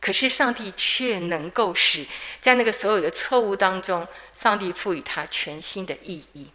[0.00, 2.04] 可是上帝却能够使
[2.40, 6.48] 在那个所有的错误当中，上帝赋予他全新的意义，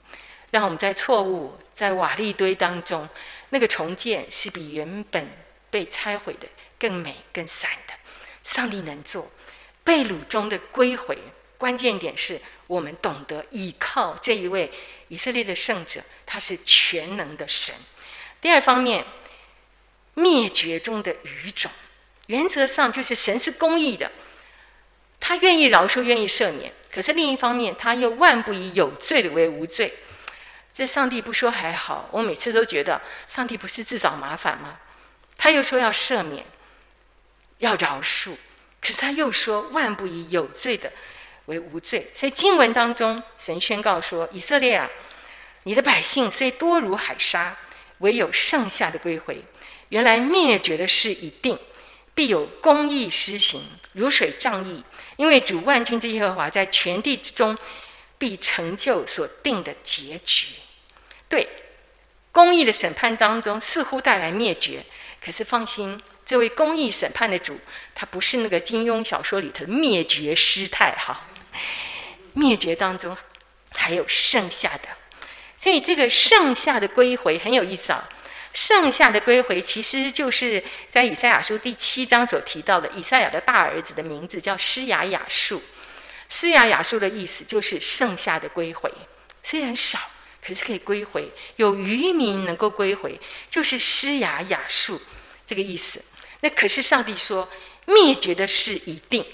[0.51, 3.07] 让我们在错误在瓦砾堆当中，
[3.51, 5.29] 那个重建是比原本
[5.69, 7.69] 被拆毁的更美更闪。
[8.47, 9.29] 上帝能做
[9.83, 11.17] 被掳中的归回，
[11.57, 14.71] 关键点是我们懂得依靠这一位
[15.09, 17.75] 以色列的圣者，他是全能的神。
[18.39, 19.05] 第二方面，
[20.13, 21.69] 灭绝中的余种，
[22.27, 24.09] 原则上就是神是公义的，
[25.19, 26.71] 他愿意饶恕，愿意赦免。
[26.89, 29.93] 可是另一方面，他又万不以有罪的为无罪。
[30.73, 34.79] 这上帝不说还好，我每次都觉得上帝不是自找麻烦吗？
[35.35, 36.45] 他又说要赦免，
[37.59, 38.35] 要饶恕，
[38.81, 40.91] 可是他又说万不以有罪的
[41.45, 42.11] 为无罪。
[42.13, 44.89] 所以经文当中，神宣告说：以色列啊，
[45.63, 47.57] 你的百姓虽多如海沙，
[47.99, 49.43] 唯有剩下的归回。
[49.89, 51.57] 原来灭绝的事已定，
[52.13, 53.61] 必有公义施行，
[53.93, 54.83] 如水仗义。
[55.15, 57.57] 因为主万军之耶和华在全地之中
[58.19, 60.49] 必成就所定的结局。
[61.27, 61.47] 对，
[62.31, 64.85] 公义的审判当中似乎带来灭绝，
[65.23, 67.57] 可是放心，这位公义审判的主，
[67.95, 71.21] 他不是那个金庸小说里头的灭绝师太哈。
[72.33, 73.15] 灭绝当中
[73.71, 74.89] 还有剩下的，
[75.57, 78.09] 所以这个剩下的归回很有意思啊。
[78.53, 85.63] 剩下的归回其实就是在以赛亚书第七章所提到的，以赛亚的大儿子的名字叫施雅雅树。
[86.27, 88.91] 施雅雅树的意思就是剩下的归回，
[89.41, 89.97] 虽然少。
[90.45, 95.01] 可是可以归回，有余民能够归回，就是施雅雅树
[95.45, 96.01] 这个意思。
[96.41, 97.47] 那可是上帝说
[97.85, 99.25] 灭绝的事已定，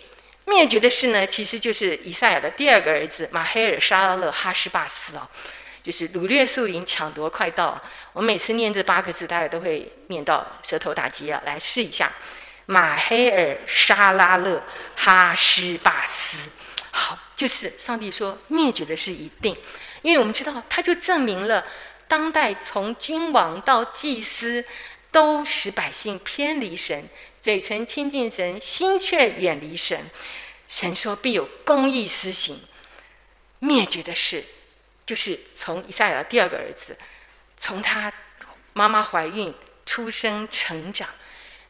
[0.46, 5.28] 灭绝的事呢，其实就是以赛亚的第二个儿子马黑尔沙拉勒哈施巴斯哦，
[5.82, 7.82] 就是掳掠树林抢夺快到。
[8.14, 11.42] 我每次念这八个字，大家都会念到舌头打结啊。
[11.46, 12.12] 来试一下，
[12.68, 14.64] 马黑尔沙拉勒
[14.96, 16.38] 哈施巴斯，
[16.92, 19.58] 好，就是上帝说灭绝的事已定。
[20.04, 21.66] 因为我们知道，他就证明了，
[22.08, 24.64] 当代从君王到祭司，
[25.14, 27.08] 都使百姓偏离神，
[27.40, 29.98] 嘴唇亲近神，心却远离神。
[30.68, 32.60] 神说必有公义施行，
[33.60, 34.44] 灭绝的事，
[35.06, 36.98] 就是从以赛亚第二个儿子，
[37.56, 38.12] 从他
[38.74, 39.54] 妈妈怀孕、
[39.86, 41.08] 出生、成长，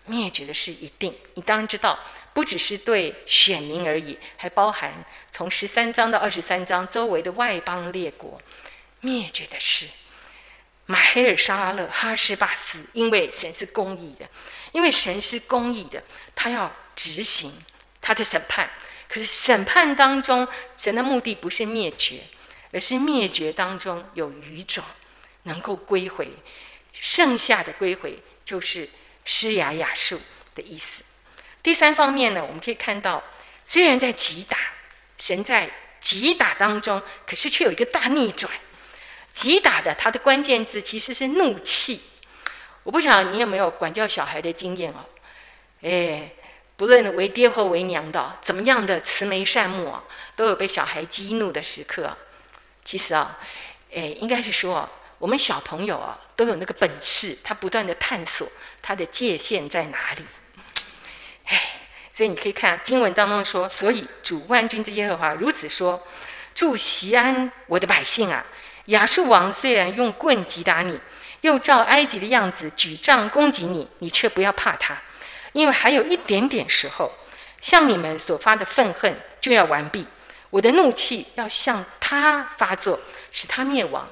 [0.05, 1.15] 灭绝的事一定。
[1.35, 1.99] 你当然知道。
[2.33, 8.41] 不只是对选民而已，还包含从十三章到二十三章周围的外邦列国
[9.01, 9.85] 灭绝的事。
[10.85, 14.27] 马黑尔沙勒哈什巴斯，因为神是公义的，
[14.71, 16.03] 因为神是公义的，
[16.35, 17.53] 他要执行
[18.01, 18.69] 他的审判。
[19.07, 22.23] 可是审判当中，神的目的不是灭绝，
[22.71, 24.83] 而是灭绝当中有余种
[25.43, 26.29] 能够归回，
[26.91, 28.89] 剩下的归回就是
[29.23, 30.19] 施雅雅树
[30.55, 31.03] 的意思。
[31.61, 33.23] 第三方面呢，我们可以看到，
[33.65, 34.57] 虽然在击打，
[35.17, 35.69] 神在
[36.01, 38.51] 击打当中，可是却有一个大逆转。
[39.33, 41.99] 击打的它的关键字其实是怒气。
[42.83, 45.03] 我不晓得你有没有管教小孩的经验哦？
[45.81, 46.31] 哎，
[46.77, 50.03] 不论为爹或为娘的，怎么样的慈眉善目啊，
[50.35, 52.15] 都有被小孩激怒的时刻。
[52.85, 53.39] 其实啊，
[53.93, 58.47] 哎，应该是说，我们小朋友啊，都有那个本事，他不断的探索
[58.81, 60.25] 他的界限在哪里。
[61.45, 61.61] 哎，
[62.11, 66.05] 所以你可以看经文当中说，所以主万军之耶和华如此说：
[66.53, 68.45] 住锡安，我的百姓啊，
[68.85, 70.99] 亚述王虽然用棍击打你，
[71.41, 75.01] 又照埃及的样子举杖攻击你，你却不要怕他，
[75.53, 77.11] 因为还有一点点时候，
[77.61, 80.05] 向你们所发的愤恨就要完毕，
[80.49, 82.99] 我的怒气要向他发作，
[83.31, 84.07] 使他灭亡。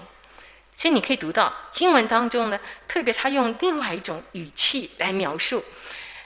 [0.73, 5.63] 所以你可以读到经文当中呢，特别他用另外一种语气来描述，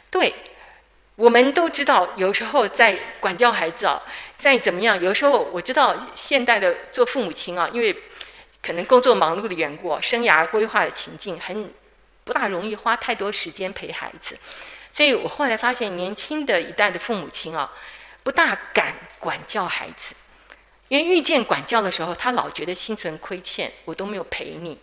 [0.10, 0.34] 对。
[1.18, 4.02] 我们都知道，有时候在管教孩子啊，
[4.36, 7.98] 再怎么样，有时候我知道现代的做父母亲啊，因为
[8.66, 11.72] 可能工作忙碌的缘故，生涯规划的情境很
[12.24, 14.36] 不大容易花太多时间陪孩子，
[14.92, 17.72] 所以我后来发现，年轻的一代的父母亲啊，
[18.24, 20.16] 不大敢管教孩子，
[20.88, 24.80] 因为遇见管教的时候，他老觉得心存亏欠，我都没有陪你，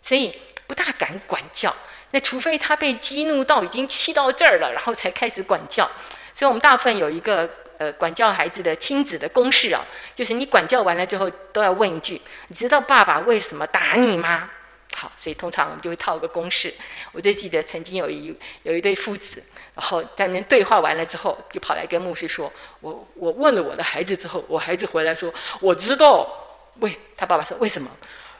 [0.00, 1.74] 所以不大敢管教。
[2.12, 5.90] 那除非他被激怒到已经气到这儿了，然后才开始管教。
[6.32, 9.82] 所以我们大部分有一个呃管教孩子的亲子的公式啊，
[10.14, 14.50] 就是你管教完了之后都要问一句：你知道爸爸为什么打你吗？
[14.94, 16.74] 好，所以通常我们就会套个公式。
[17.12, 19.42] 我最记得曾经有一有一对父子，
[19.74, 26.44] 然后在那边对话完了之后，就跑来跟牧师说：我我问了我的孩子之后，我孩子回来说我知道。
[26.80, 27.90] 为他爸爸说为什么？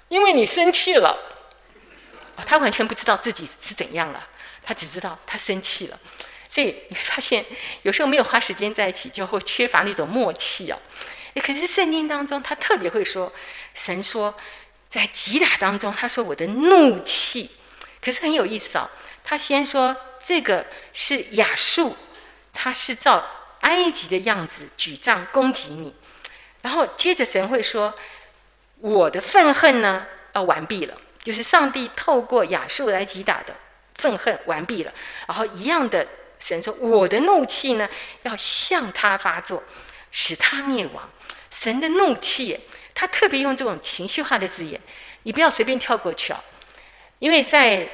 [0.07, 1.19] 因为你生气了。
[2.47, 4.29] 他完全不知道自己是怎样了，
[4.63, 5.99] 他只知道他生气了，
[6.49, 7.45] 所以你会发现
[7.83, 10.79] 有时候没有花时间在一起，就会缺乏那种默契哦。
[11.43, 13.33] 可是圣经当中，他特别会说，
[13.75, 14.35] 神说
[14.89, 17.51] 在击打当中，他说我的怒气，
[18.03, 18.91] 可是很有意思哦。
[19.23, 21.97] 他先说这个是亚述，
[22.53, 23.25] 他是照
[23.61, 25.95] 埃及的样子举杖攻击你，
[26.63, 27.95] 然后接着神会说，
[28.81, 30.97] 我的愤恨呢要完毕了。
[31.23, 33.55] 就是上帝透过亚述来击打的
[33.97, 34.93] 愤恨完毕了，
[35.27, 36.07] 然后一样的
[36.39, 37.89] 神说：“我的怒气呢，
[38.23, 39.63] 要向他发作，
[40.11, 41.11] 使他灭亡。”
[41.51, 42.59] 神的怒气，
[42.95, 44.81] 他特别用这种情绪化的字眼，
[45.25, 46.45] 你不要随便跳过去啊，
[47.19, 47.89] 因为在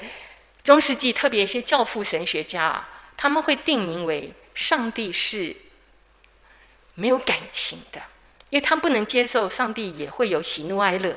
[0.62, 5.54] 中世纪，特别一些教父神学家啊，他们会定名为上帝是
[6.94, 8.02] 没有感情的，
[8.50, 11.16] 因为他们不能接受上帝也会有喜怒哀乐，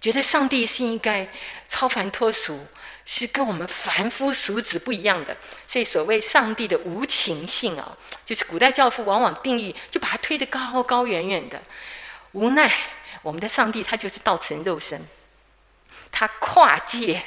[0.00, 1.28] 觉得上帝是应该
[1.68, 2.66] 超凡脱俗。
[3.12, 5.36] 是跟我们凡夫俗子不一样的，
[5.66, 11.60] 所以所谓上帝的无情性啊，就是古代教父往往定义，就把它推得高高远远的。
[12.30, 12.72] 无奈
[13.22, 15.04] 我们的上帝他就是道成肉身，
[16.12, 17.20] 他跨界，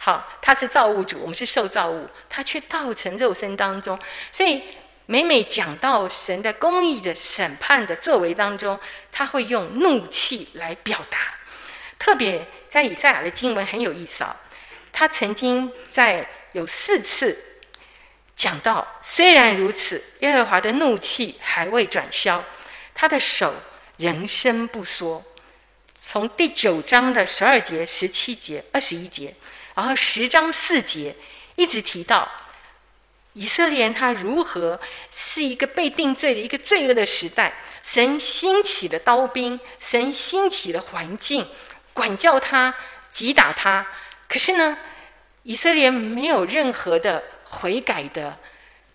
[0.00, 3.96] 好，他是造物主，我们是受造物，他却道成肉身当中，
[4.32, 4.60] 所以
[5.06, 8.76] 每每讲到神的公义的审判的作为当中，
[9.12, 11.18] 他会用怒气来表达。
[11.96, 14.36] 特别在以赛亚的经文很有意思啊。
[14.92, 17.36] 他曾经在有四次
[18.36, 22.44] 讲到，虽然如此，耶和华的怒气还未转消，
[22.94, 23.54] 他的手
[23.96, 25.24] 仍伸不缩。
[25.98, 29.34] 从第九章的十二节、十七节、二十一节，
[29.74, 31.16] 然后十章四节，
[31.54, 32.28] 一直提到
[33.34, 34.78] 以色列他如何
[35.10, 41.46] 是一个被定罪的一个罪恶的时代，神兴起的刀兵，神兴起的环境，
[41.94, 42.74] 管教他，
[43.10, 43.86] 击打他。
[44.32, 44.78] 可是呢，
[45.42, 48.38] 以色列没有任何的悔改的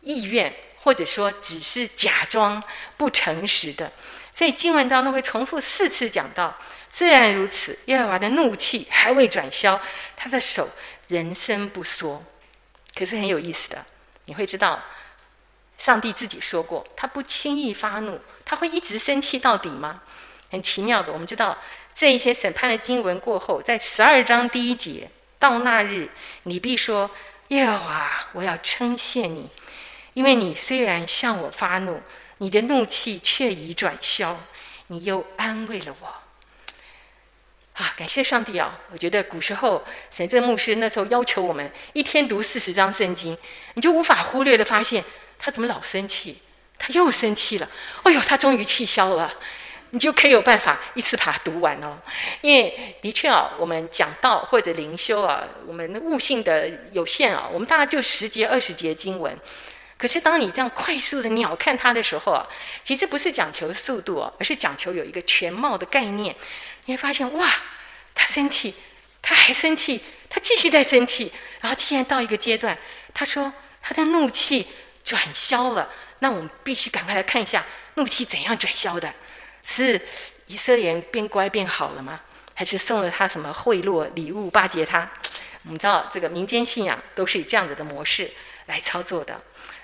[0.02, 2.64] 意愿，或者说只是假装
[2.98, 3.92] 不诚实的，
[4.34, 6.58] 所以经文当中会重复四次讲到。
[6.90, 9.80] 虽然如此，耶和华的怒气还未转消，
[10.16, 10.68] 他的手
[11.10, 12.24] 仍伸不缩。
[12.96, 13.86] 可是很有意思的，
[14.26, 14.82] 你会知道，
[15.78, 20.02] 上帝自己说过，他不轻易发怒，他会一直生气到底吗？
[20.50, 21.56] 很奇妙的，我们知道
[21.94, 25.12] 这一些审判的经文过后，在十二章第一节。
[25.40, 26.10] 到那日，
[26.44, 27.12] 你必说
[27.50, 29.50] ：“耶和华，我要称谢你，
[30.14, 32.02] 因为你虽然向我发怒，
[32.40, 34.40] 你的怒气却已转消，
[34.88, 36.16] 你又安慰了我。”
[37.74, 38.80] 啊，感谢上帝啊！
[38.92, 43.38] 我觉得古时候神政牧师那时候要求我们一天读四十章圣经，
[43.76, 45.04] 你就无法忽略的发现
[45.38, 46.40] 他怎么老生气，
[46.80, 47.70] 他又生气了。
[48.02, 49.32] 哎呦，他终于气消了。
[49.92, 51.98] 你就可以有办法一次把它读完哦，
[52.42, 59.38] 因为的确啊，我们讲道或者灵修啊，我们悟性的有限啊，我们大概就十节二十节经文。
[59.98, 62.46] 可是当你这样快速的鸟看它的时候啊，
[62.84, 66.36] 其实不是讲求速度啊，而是讲求有一个全貌的概念。
[66.86, 67.50] 你会发现哇，
[68.14, 68.76] 他生气，
[69.22, 71.32] 他还生气，他继续在生气，
[71.62, 72.78] 然后既然到一个阶段，
[73.14, 74.68] 他说他的怒气
[75.04, 77.66] 转消了，那我们必须赶快来看一下
[77.96, 79.12] 怒气怎样转消的。
[79.70, 80.00] 是
[80.46, 82.22] 以色列人变乖变好了吗？
[82.54, 85.12] 还是送了他什么贿赂礼物巴结他？
[85.64, 88.32] 我们知道这个民间信仰都是以这样子的模式
[88.68, 89.42] 来操作的，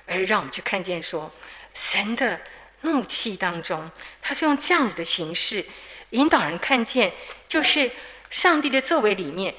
[0.08, 1.30] 而让我们去看见说，
[1.76, 2.40] 神的
[2.82, 5.66] 怒气当中，他是用这样子的形式
[6.12, 7.12] 引导人看见，
[7.50, 7.92] 就是
[8.30, 9.54] 上帝的作为里面，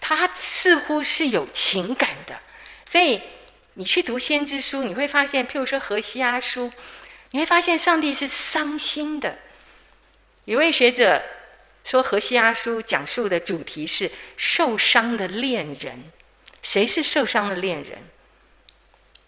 [0.00, 2.40] 他似乎是有情感的。
[2.84, 3.22] 所以
[3.74, 6.72] 你去读先知书，你会发现，譬如说何西阿书。
[7.36, 9.36] 你会发现上帝是伤心的。
[10.46, 11.22] 有位学者
[11.84, 16.10] 说，何西阿书讲述的主题是受伤的恋人。
[16.62, 18.08] 谁是受伤的恋人？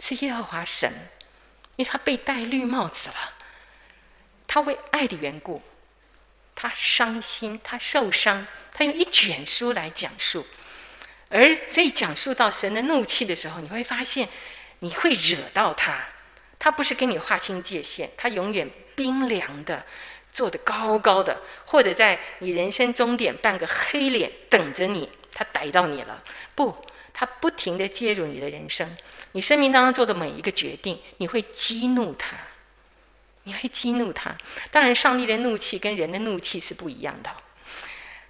[0.00, 0.90] 是耶和华神，
[1.76, 3.34] 因为他被戴绿帽子了。
[4.46, 5.60] 他为爱的缘故，
[6.54, 10.46] 他伤心，他受伤，他用一卷书来讲述。
[11.28, 14.30] 而所以讲述到神的怒气的时候，你会发现
[14.78, 16.06] 你会惹到他。
[16.58, 19.84] 他不是跟你划清界限，他永远冰凉的，
[20.32, 26.22] 坐得高高的，或者在你人生终点扮个黑脸等着你，他逮到你了。
[26.54, 26.76] 不，
[27.12, 28.96] 他不停地介入你的人生，
[29.32, 32.36] 你生命当中做的每一个决定，你会激怒他，
[33.44, 34.36] 你会激怒他。
[34.70, 37.30] 当然，上帝的怒气跟人的怒气是不一样的。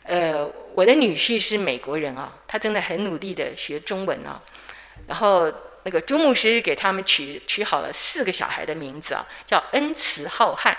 [0.05, 4.43] 呃，我的女婿是美国人啊，他真的很努力的学中文啊。
[5.07, 5.53] 然后
[5.89, 10.76] 那个朱牧师给他们取取好了四个小孩的名字啊，叫恩慈浩瀚，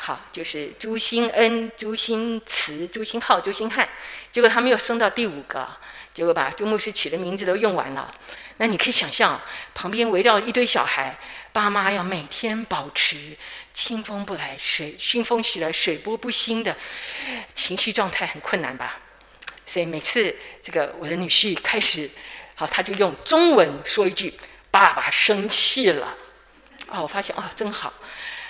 [0.00, 3.88] 好，就是朱新恩、朱新慈、朱新浩、朱新汉。
[4.32, 5.68] 结果他们又生到第五个，
[6.12, 8.12] 结果把朱牧师取的名字都用完了。
[8.56, 9.40] 那你可以想象，
[9.72, 11.16] 旁边围绕一堆小孩，
[11.52, 13.36] 爸妈要每天保持
[13.72, 16.76] 清风不来、水熏风徐来、水波不兴的
[17.54, 18.98] 情绪状态，很困难吧？
[19.64, 22.10] 所以每次这个我的女婿开始。
[22.54, 24.38] 好，他就用中文说一句
[24.70, 26.16] ：“爸爸生气了。”
[26.88, 27.92] 哦，我发现哦，真好。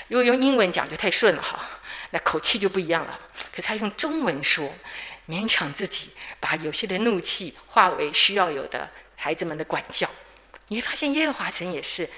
[0.09, 1.67] 如果用英文讲就太顺了哈，
[2.11, 3.19] 那口气就不一样了。
[3.51, 4.71] 可是他用中文说，
[5.27, 10.09] 勉强自己把有些的怒气化为需要有的孩子们的管教。
[10.69, 12.09] 你会发现耶和华神也是，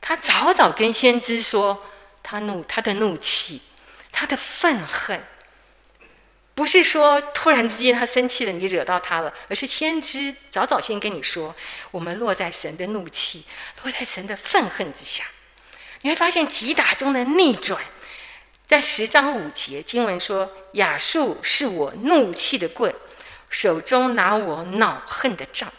[0.00, 1.84] 他早早跟先知说，
[2.22, 3.62] 他怒他的怒气，
[4.12, 5.24] 他的愤恨，
[6.54, 11.54] 不是说突然之间他生气了，你惹到他了，而是先知早早先跟你说，
[11.90, 13.44] 我们落在神的怒气，
[13.82, 15.24] 落在神的愤恨之下。
[16.02, 17.80] 你会发现击打中的逆转，
[18.66, 22.94] 在十章五节经文说：“亚述是我怒气的棍，
[23.48, 25.72] 手中拿我恼恨的杖。”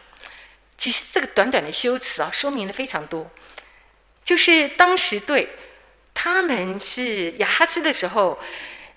[0.78, 3.30] 其实这个短短的修辞啊，说明了非常多。
[4.24, 5.50] 就是当时对
[6.14, 8.40] 他们是亚哈斯的时候，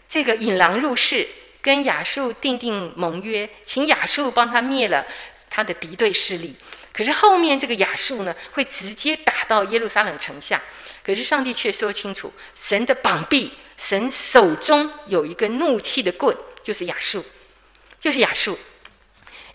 [0.08, 1.26] 这个引狼入室，
[1.66, 5.04] 跟亚述订定盟约，请亚述帮他灭了
[5.50, 6.54] 他的敌对势力。
[6.92, 10.62] 可是后面这个亚述呢，会直接打到耶路撒冷城下。
[11.04, 17.24] 可是上帝却说清楚，神的膀臂，神手中有一个怒气的棍，就是亚述，
[17.98, 18.56] 就是亚述。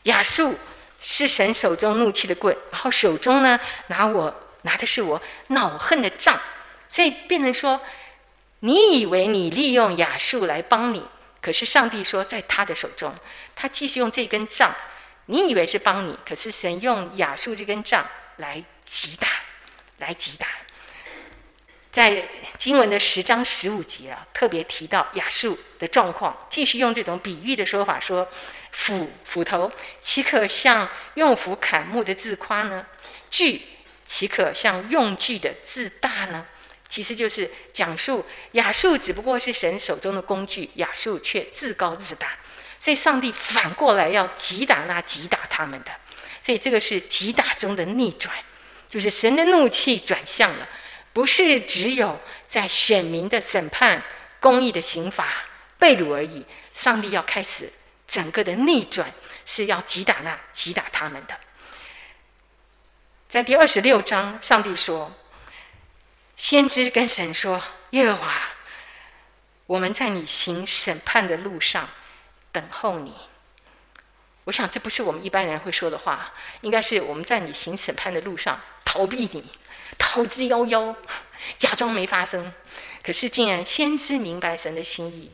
[0.03, 0.53] 亚述
[0.99, 3.57] 是神手中怒气的棍，然后手中呢
[3.87, 6.37] 拿我拿的是我恼恨的杖，
[6.89, 7.79] 所以变成说，
[8.59, 11.01] 你以为你利用亚述来帮你，
[11.41, 13.13] 可是上帝说在他的手中，
[13.55, 14.73] 他继续用这根杖，
[15.25, 19.27] 你以为是帮你，可是神用亚述这根杖来击打，
[19.97, 20.47] 来击打。
[21.91, 22.25] 在
[22.57, 28.25] 经文的十章十五节啊，特别提到亚述的状况，继续用这种比喻的说法说：
[28.71, 29.69] 斧斧头
[29.99, 32.85] 岂可向用斧砍木的自夸呢？
[33.29, 33.63] 锯
[34.05, 36.45] 岂可向用锯的自大呢？
[36.91, 42.37] 其实就是讲述亚述只不过是神手中的工具，亚述却自高自大，
[42.81, 45.91] 所以上帝反过来要击打那击打他们的，
[46.41, 48.35] 所以这个是击打中的逆转，
[48.89, 50.67] 就是神的怒气转向了。
[51.13, 54.03] 不是只有在选民的审判、
[54.41, 55.45] 公义的刑罚、
[55.79, 56.45] 被掳而已。
[56.73, 57.71] 上帝要开始
[58.05, 59.09] 整个的逆转，
[59.45, 61.39] 是要击打那击打他们的。
[63.29, 65.13] 在第二十六章，上帝说
[66.41, 67.61] ：“先知跟神说，
[67.91, 68.33] 耶和华，
[69.67, 71.87] 我们在你行审判的路上
[72.51, 73.13] 等候你。”
[74.45, 79.51] 我想这不是我们一般人会说的话，应该是我们在你行审判的路上逃避你。
[79.99, 80.95] 逃之夭夭，
[81.59, 82.51] 假装没发生。
[83.03, 85.31] 可是，竟然先知明白神的心意。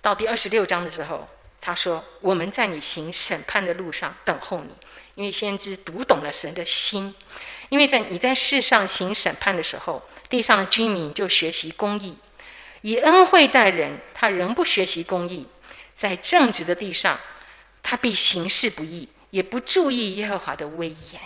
[0.00, 1.28] 到第二十六章的时候，
[1.60, 4.74] 他说：“我们在你行审判的路上等候你，
[5.14, 7.14] 因为先知读懂了神的心。
[7.72, 12.14] 因为在你在世上行审判的时候，地上的居民就学习公义，
[12.82, 15.46] 以恩惠待人，他仍不学习公义，
[15.94, 17.18] 在正直的地上，
[17.82, 21.22] 他必行事不义，也不注意耶和华的威严。”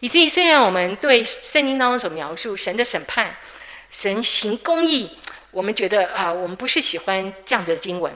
[0.00, 3.36] 以至于，虽然我们对圣经当中所描述神的审判、
[3.92, 5.08] 神行公义，
[5.52, 8.12] 我们觉得啊，我们不是喜欢这样的经文，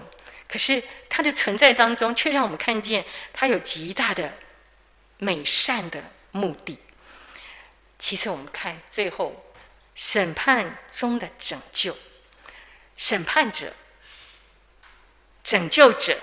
[0.48, 4.32] 可是它的存在当中，却让我们看见它有极大的
[5.18, 6.76] 美善的目的。
[7.98, 9.52] 其实，我们看最后
[9.94, 11.96] 审判中的拯救，
[12.96, 13.74] 审判者、
[15.42, 16.16] 拯救者，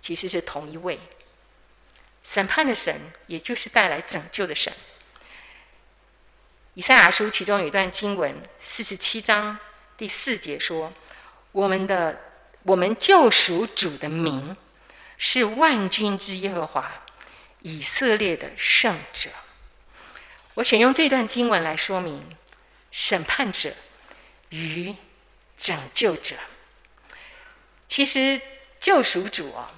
[0.00, 1.00] 其实是同一位。
[2.22, 4.72] 审判的神，也就是带来拯救的神。
[6.74, 9.58] 以赛亚书其中有一段经文，四十七章
[9.96, 10.92] 第四节说
[11.50, 12.18] ：“我们的
[12.62, 14.56] 我们救赎主的名
[15.18, 17.02] 是万军之耶和华，
[17.62, 19.28] 以色列的圣者。”
[20.54, 22.36] 我选用这段经文来说明
[22.90, 23.72] 审判者
[24.50, 24.94] 与
[25.56, 26.36] 拯救者。
[27.88, 28.40] 其实
[28.80, 29.72] 救赎主啊。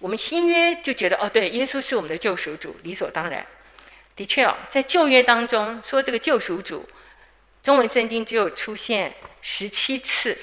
[0.00, 3.44] 我们新约就觉得哦，对，耶稣是我们的救赎主，理所当然。
[4.14, 6.88] 的确哦，在旧约当中说这个救赎主，
[7.64, 10.38] 中文圣经只有出现十七次，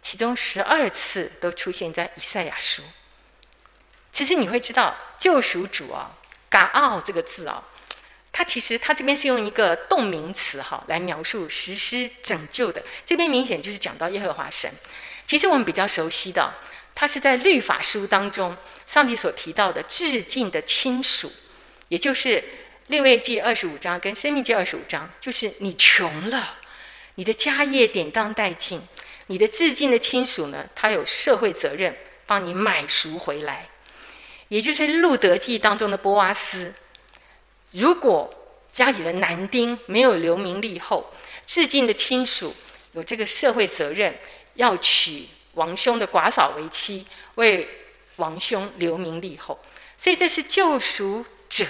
[0.00, 2.82] 其中十二次都出现在以赛亚书。
[4.10, 6.16] 其实你会知道，救赎主啊，
[6.48, 7.62] 嘎奥这个字啊，
[8.32, 14.70] 它其实它这边是用一个动名词哈来描述实施拯救的，这边明显就是讲到耶和华神。
[15.26, 16.52] 其实我们比较熟悉的。
[16.94, 21.30] 他是在律法书当中，上帝所提到的致敬的亲属，
[21.86, 22.42] 也就是
[22.88, 26.56] 利未记二十五章跟生命记二十五章，就是你穷了，
[27.14, 28.82] 你的家业典当殆尽，
[29.28, 33.68] 你的致敬的亲属呢，他有社会责任帮你买赎回来，
[34.48, 36.74] 也就是路德记当中的波阿斯，
[37.78, 38.32] 如果
[38.70, 41.12] 家里的男丁没有留名立后，
[41.46, 42.54] 至近的亲属
[42.92, 44.16] 有这个社会责任
[44.54, 45.26] 要娶。
[45.54, 47.04] 王兄的寡嫂为妻，
[47.34, 47.68] 为
[48.16, 49.58] 王兄留名立后，
[49.96, 51.66] 所以这是救赎者。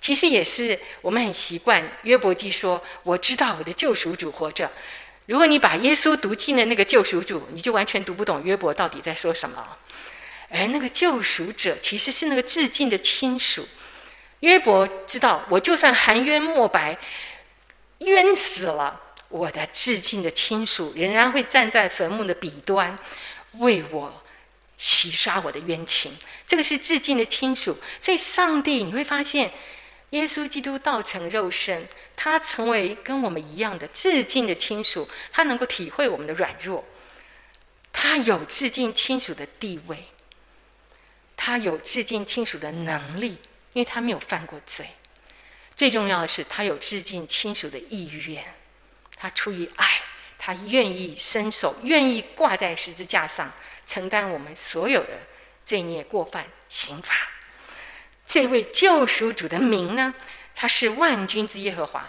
[0.00, 1.98] 其实也是我们很习惯。
[2.04, 4.70] 约伯记说：“我知道我的救赎主活着。”
[5.26, 9.76] 如果你把耶稣读进了那个救赎主，你就完全读不懂约伯到底在说什么。
[10.48, 13.68] 而那个救赎者其实是那个致敬的亲属。
[14.40, 16.98] 约伯知道，我就算含冤莫白，
[17.98, 22.98] 冤死了，我的至亲的亲属仍然会站在坟墓的彼端，
[23.54, 24.22] 为我
[24.76, 26.16] 洗刷我的冤情。
[26.46, 29.50] 这个是至亲的亲属，所以上帝你会发现，
[30.10, 36.84] 耶稣基督道成肉身，他成为跟我们一样的至亲的亲属，他能够体会我们的软弱，
[37.92, 40.04] 他有至亲亲属的地位，
[41.36, 43.36] 他有至亲亲属的能力，
[43.78, 44.90] 因为他没有犯过罪。
[45.76, 48.44] 最重要的是，他有致敬亲属的意愿，
[49.16, 50.00] 他出于爱，
[50.36, 53.52] 他愿意伸手，愿意挂在十字架上，
[53.86, 55.10] 承担我们所有的
[55.64, 57.14] 罪孽过犯刑罚。
[58.26, 60.12] 这位救赎主的名呢，
[60.56, 62.04] 他是万军之耶和华。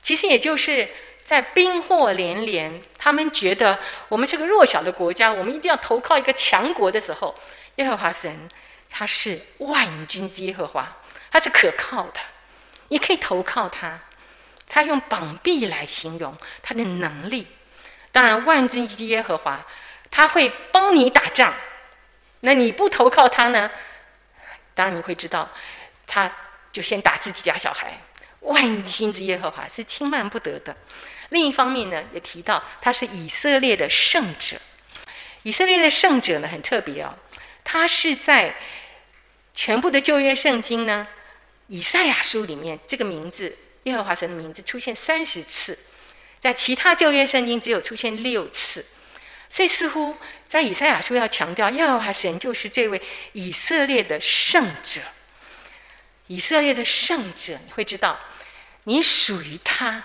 [0.00, 0.88] 其实也就是
[1.22, 3.78] 在兵祸连连，他们觉得
[4.08, 7.34] 我们是个弱小的国家，我们一定要投靠一个强国的时候，
[7.74, 8.48] 耶和华神
[8.96, 10.96] 他是万军之耶和华，
[11.28, 12.20] 他是可靠的。
[12.90, 13.98] 你可以投靠他，
[14.68, 17.48] 他用膀臂来形容他的能力。
[18.12, 19.66] 当然，万军之耶和华，
[20.12, 21.52] 他会帮你打仗。
[22.40, 23.68] 那你不投靠他呢？
[24.74, 25.50] 当然你会知道，
[26.06, 26.30] 他
[26.70, 27.98] 就先打自己家小孩。
[28.42, 30.76] 万军之耶和华是轻慢不得的。
[31.30, 34.56] 另一方面呢，也提到他是以色列的圣者。
[35.42, 37.12] 以色列的圣者呢，很特别哦，
[37.64, 38.54] 他是在
[39.54, 41.06] 全部的旧约圣经呢。
[41.68, 45.78] 以赛亚书里面这个名字，耶和华神的名字出现三十次，
[46.38, 48.84] 在其他旧约圣经只有出现六次，
[49.48, 50.14] 所以似乎
[50.46, 53.00] 在以赛亚书要强调耶和华神就是这位
[53.32, 55.00] 以色列的圣者。
[56.26, 58.18] 以色列的圣者，你会知道，
[58.84, 60.04] 你属于他，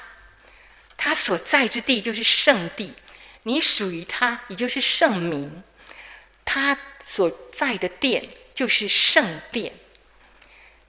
[0.96, 2.94] 他所在之地就是圣地，
[3.44, 5.62] 你属于他，你就是圣民，
[6.46, 8.28] 他所在的殿
[8.60, 9.72] 就是圣殿。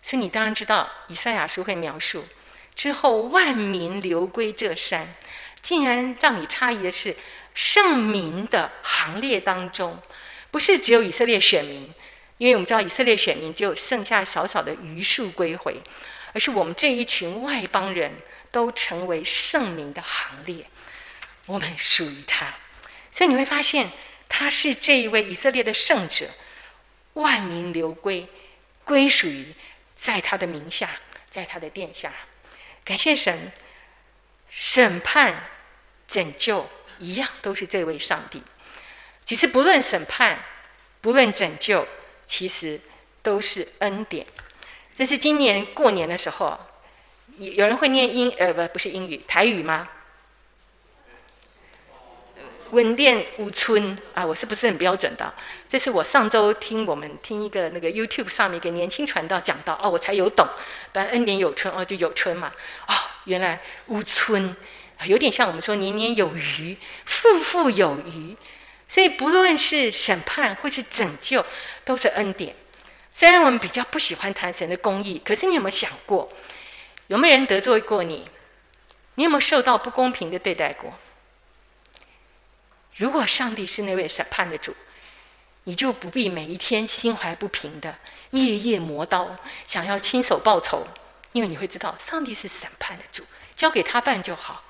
[0.03, 2.27] 所以你当然知道，以赛亚书会描述
[2.75, 5.15] 之后万民流归这山，
[5.63, 7.15] 竟然让你诧异的是，
[7.55, 10.03] 圣民的行列当中，
[10.51, 11.95] 不是只有以色列选民，
[12.39, 15.81] 因为我们知道以色列选民只有剩下少少的余数归回，
[16.33, 18.11] 而是我们这一群外邦人
[18.51, 20.67] 都成为圣民的行列，
[21.47, 22.53] 我们属于他。
[23.13, 23.93] 所以你会发现，
[24.29, 26.29] 他是这一位以色列的圣者，
[27.15, 28.29] 万民流归，
[28.85, 29.55] 归属于。
[30.03, 30.89] 在他的名下，
[31.29, 32.11] 在他的殿下，
[32.83, 33.53] 感谢神，
[34.49, 35.45] 审判、
[36.09, 36.67] 拯救
[36.99, 38.43] 一样都是这位上帝。
[39.23, 40.43] 其实不论审判，
[41.03, 41.87] 不论拯救，
[42.27, 42.81] 其实
[43.21, 44.27] 都是恩典。
[44.95, 46.59] 这是今年过年的时候，
[47.37, 49.87] 有人会念英呃不不是英语台语吗？
[52.71, 55.33] 温殿五村啊，我是不是很标准的？
[55.69, 60.47] 这是我上周听我们听一个那个 YouTube 上面一个年轻传道讲到哦，我才有懂。
[60.93, 62.53] 但恩典有春哦，就有春嘛。
[62.87, 62.95] 哦，
[63.25, 64.55] 原来五村
[65.05, 68.37] 有点像我们说年年有余，富富有余。
[68.89, 71.45] 所以不论是审判或是拯救，
[71.85, 72.55] 都是恩典。
[73.13, 76.31] 虽然我们比较不喜欢谈神的公义，可是你有没有想过，
[77.09, 78.29] 有没有人得罪过你？
[79.17, 80.95] 你有没有受到不公平的对待过？
[82.97, 84.75] 如果上帝是那位审判的主，
[85.65, 87.99] 你就不必每一天心怀不平的
[88.31, 89.37] 夜夜磨刀，
[89.67, 90.87] 想要亲手报仇，
[91.33, 93.25] 因为你会知道上帝是审判的主，
[93.55, 94.65] 交给他办就好。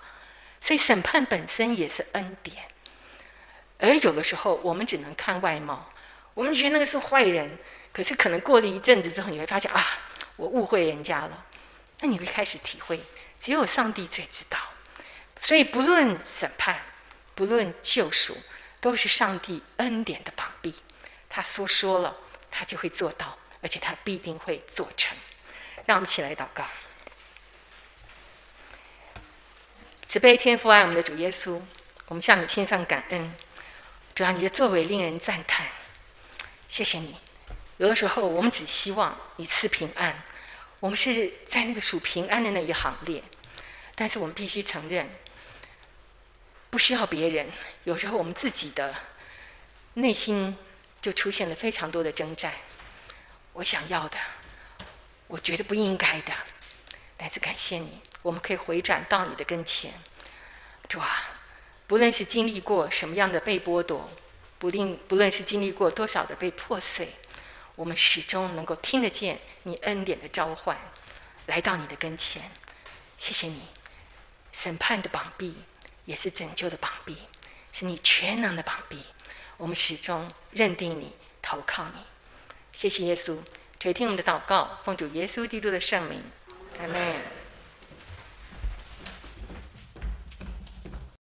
[0.61, 2.57] 所以审判本身也是恩典。
[3.79, 5.91] 而有的时候我们只能看外貌，
[6.35, 7.59] 我们觉得那个是坏人，
[7.93, 9.83] 可是可能过了一阵子之后，你会发现啊，
[10.37, 11.47] 我误会人家了。
[12.01, 13.01] 那你会开始体会，
[13.39, 14.59] 只有上帝最知道。
[15.41, 16.79] 所以不论审判。
[17.41, 18.37] 不论救赎，
[18.83, 20.75] 都是上帝恩典的膀臂。
[21.31, 22.15] 他所说了，
[22.51, 25.17] 他就会做到，而且他必定会做成。
[25.87, 26.67] 让我们起来祷告。
[30.05, 31.59] 慈悲天父爱我们的主耶稣，
[32.09, 33.35] 我们向你献上感恩。
[34.15, 35.67] 主啊，你的作为令人赞叹。
[36.69, 37.17] 谢谢你。
[37.79, 40.23] 有的时候我们只希望你赐平安，
[40.79, 43.25] 我们是在那个属平安的那一行列，
[43.95, 45.09] 但是我们必须承认。
[46.71, 47.49] 不需要别人，
[47.85, 48.95] 有时候我们自己的
[49.95, 50.57] 内心
[51.01, 52.53] 就出现了非常多的征战。
[53.55, 54.17] 我想要的，
[55.27, 56.33] 我觉得不应该的，
[57.17, 59.93] 但是感谢你，我们可以回转到你的跟前。
[60.89, 61.31] 主啊，
[61.87, 64.09] 不论是经历过什么样的被剥夺，
[64.59, 67.17] 不定不论是经历过多少的被破碎，
[67.75, 70.79] 我们始终能够听得见你恩典的召唤，
[71.47, 72.51] 来到你的跟前。
[73.19, 73.63] 谢谢你，
[74.53, 75.57] 审判的膀臂。
[76.11, 77.17] 也是拯救的膀臂，
[77.71, 79.05] 是你全能的膀臂。
[79.57, 82.01] 我们始终认定你，投靠你。
[82.73, 83.39] 谢谢耶稣，
[83.79, 86.21] 垂听我们的祷告，奉主耶稣基督的圣名，
[86.81, 87.40] 阿门。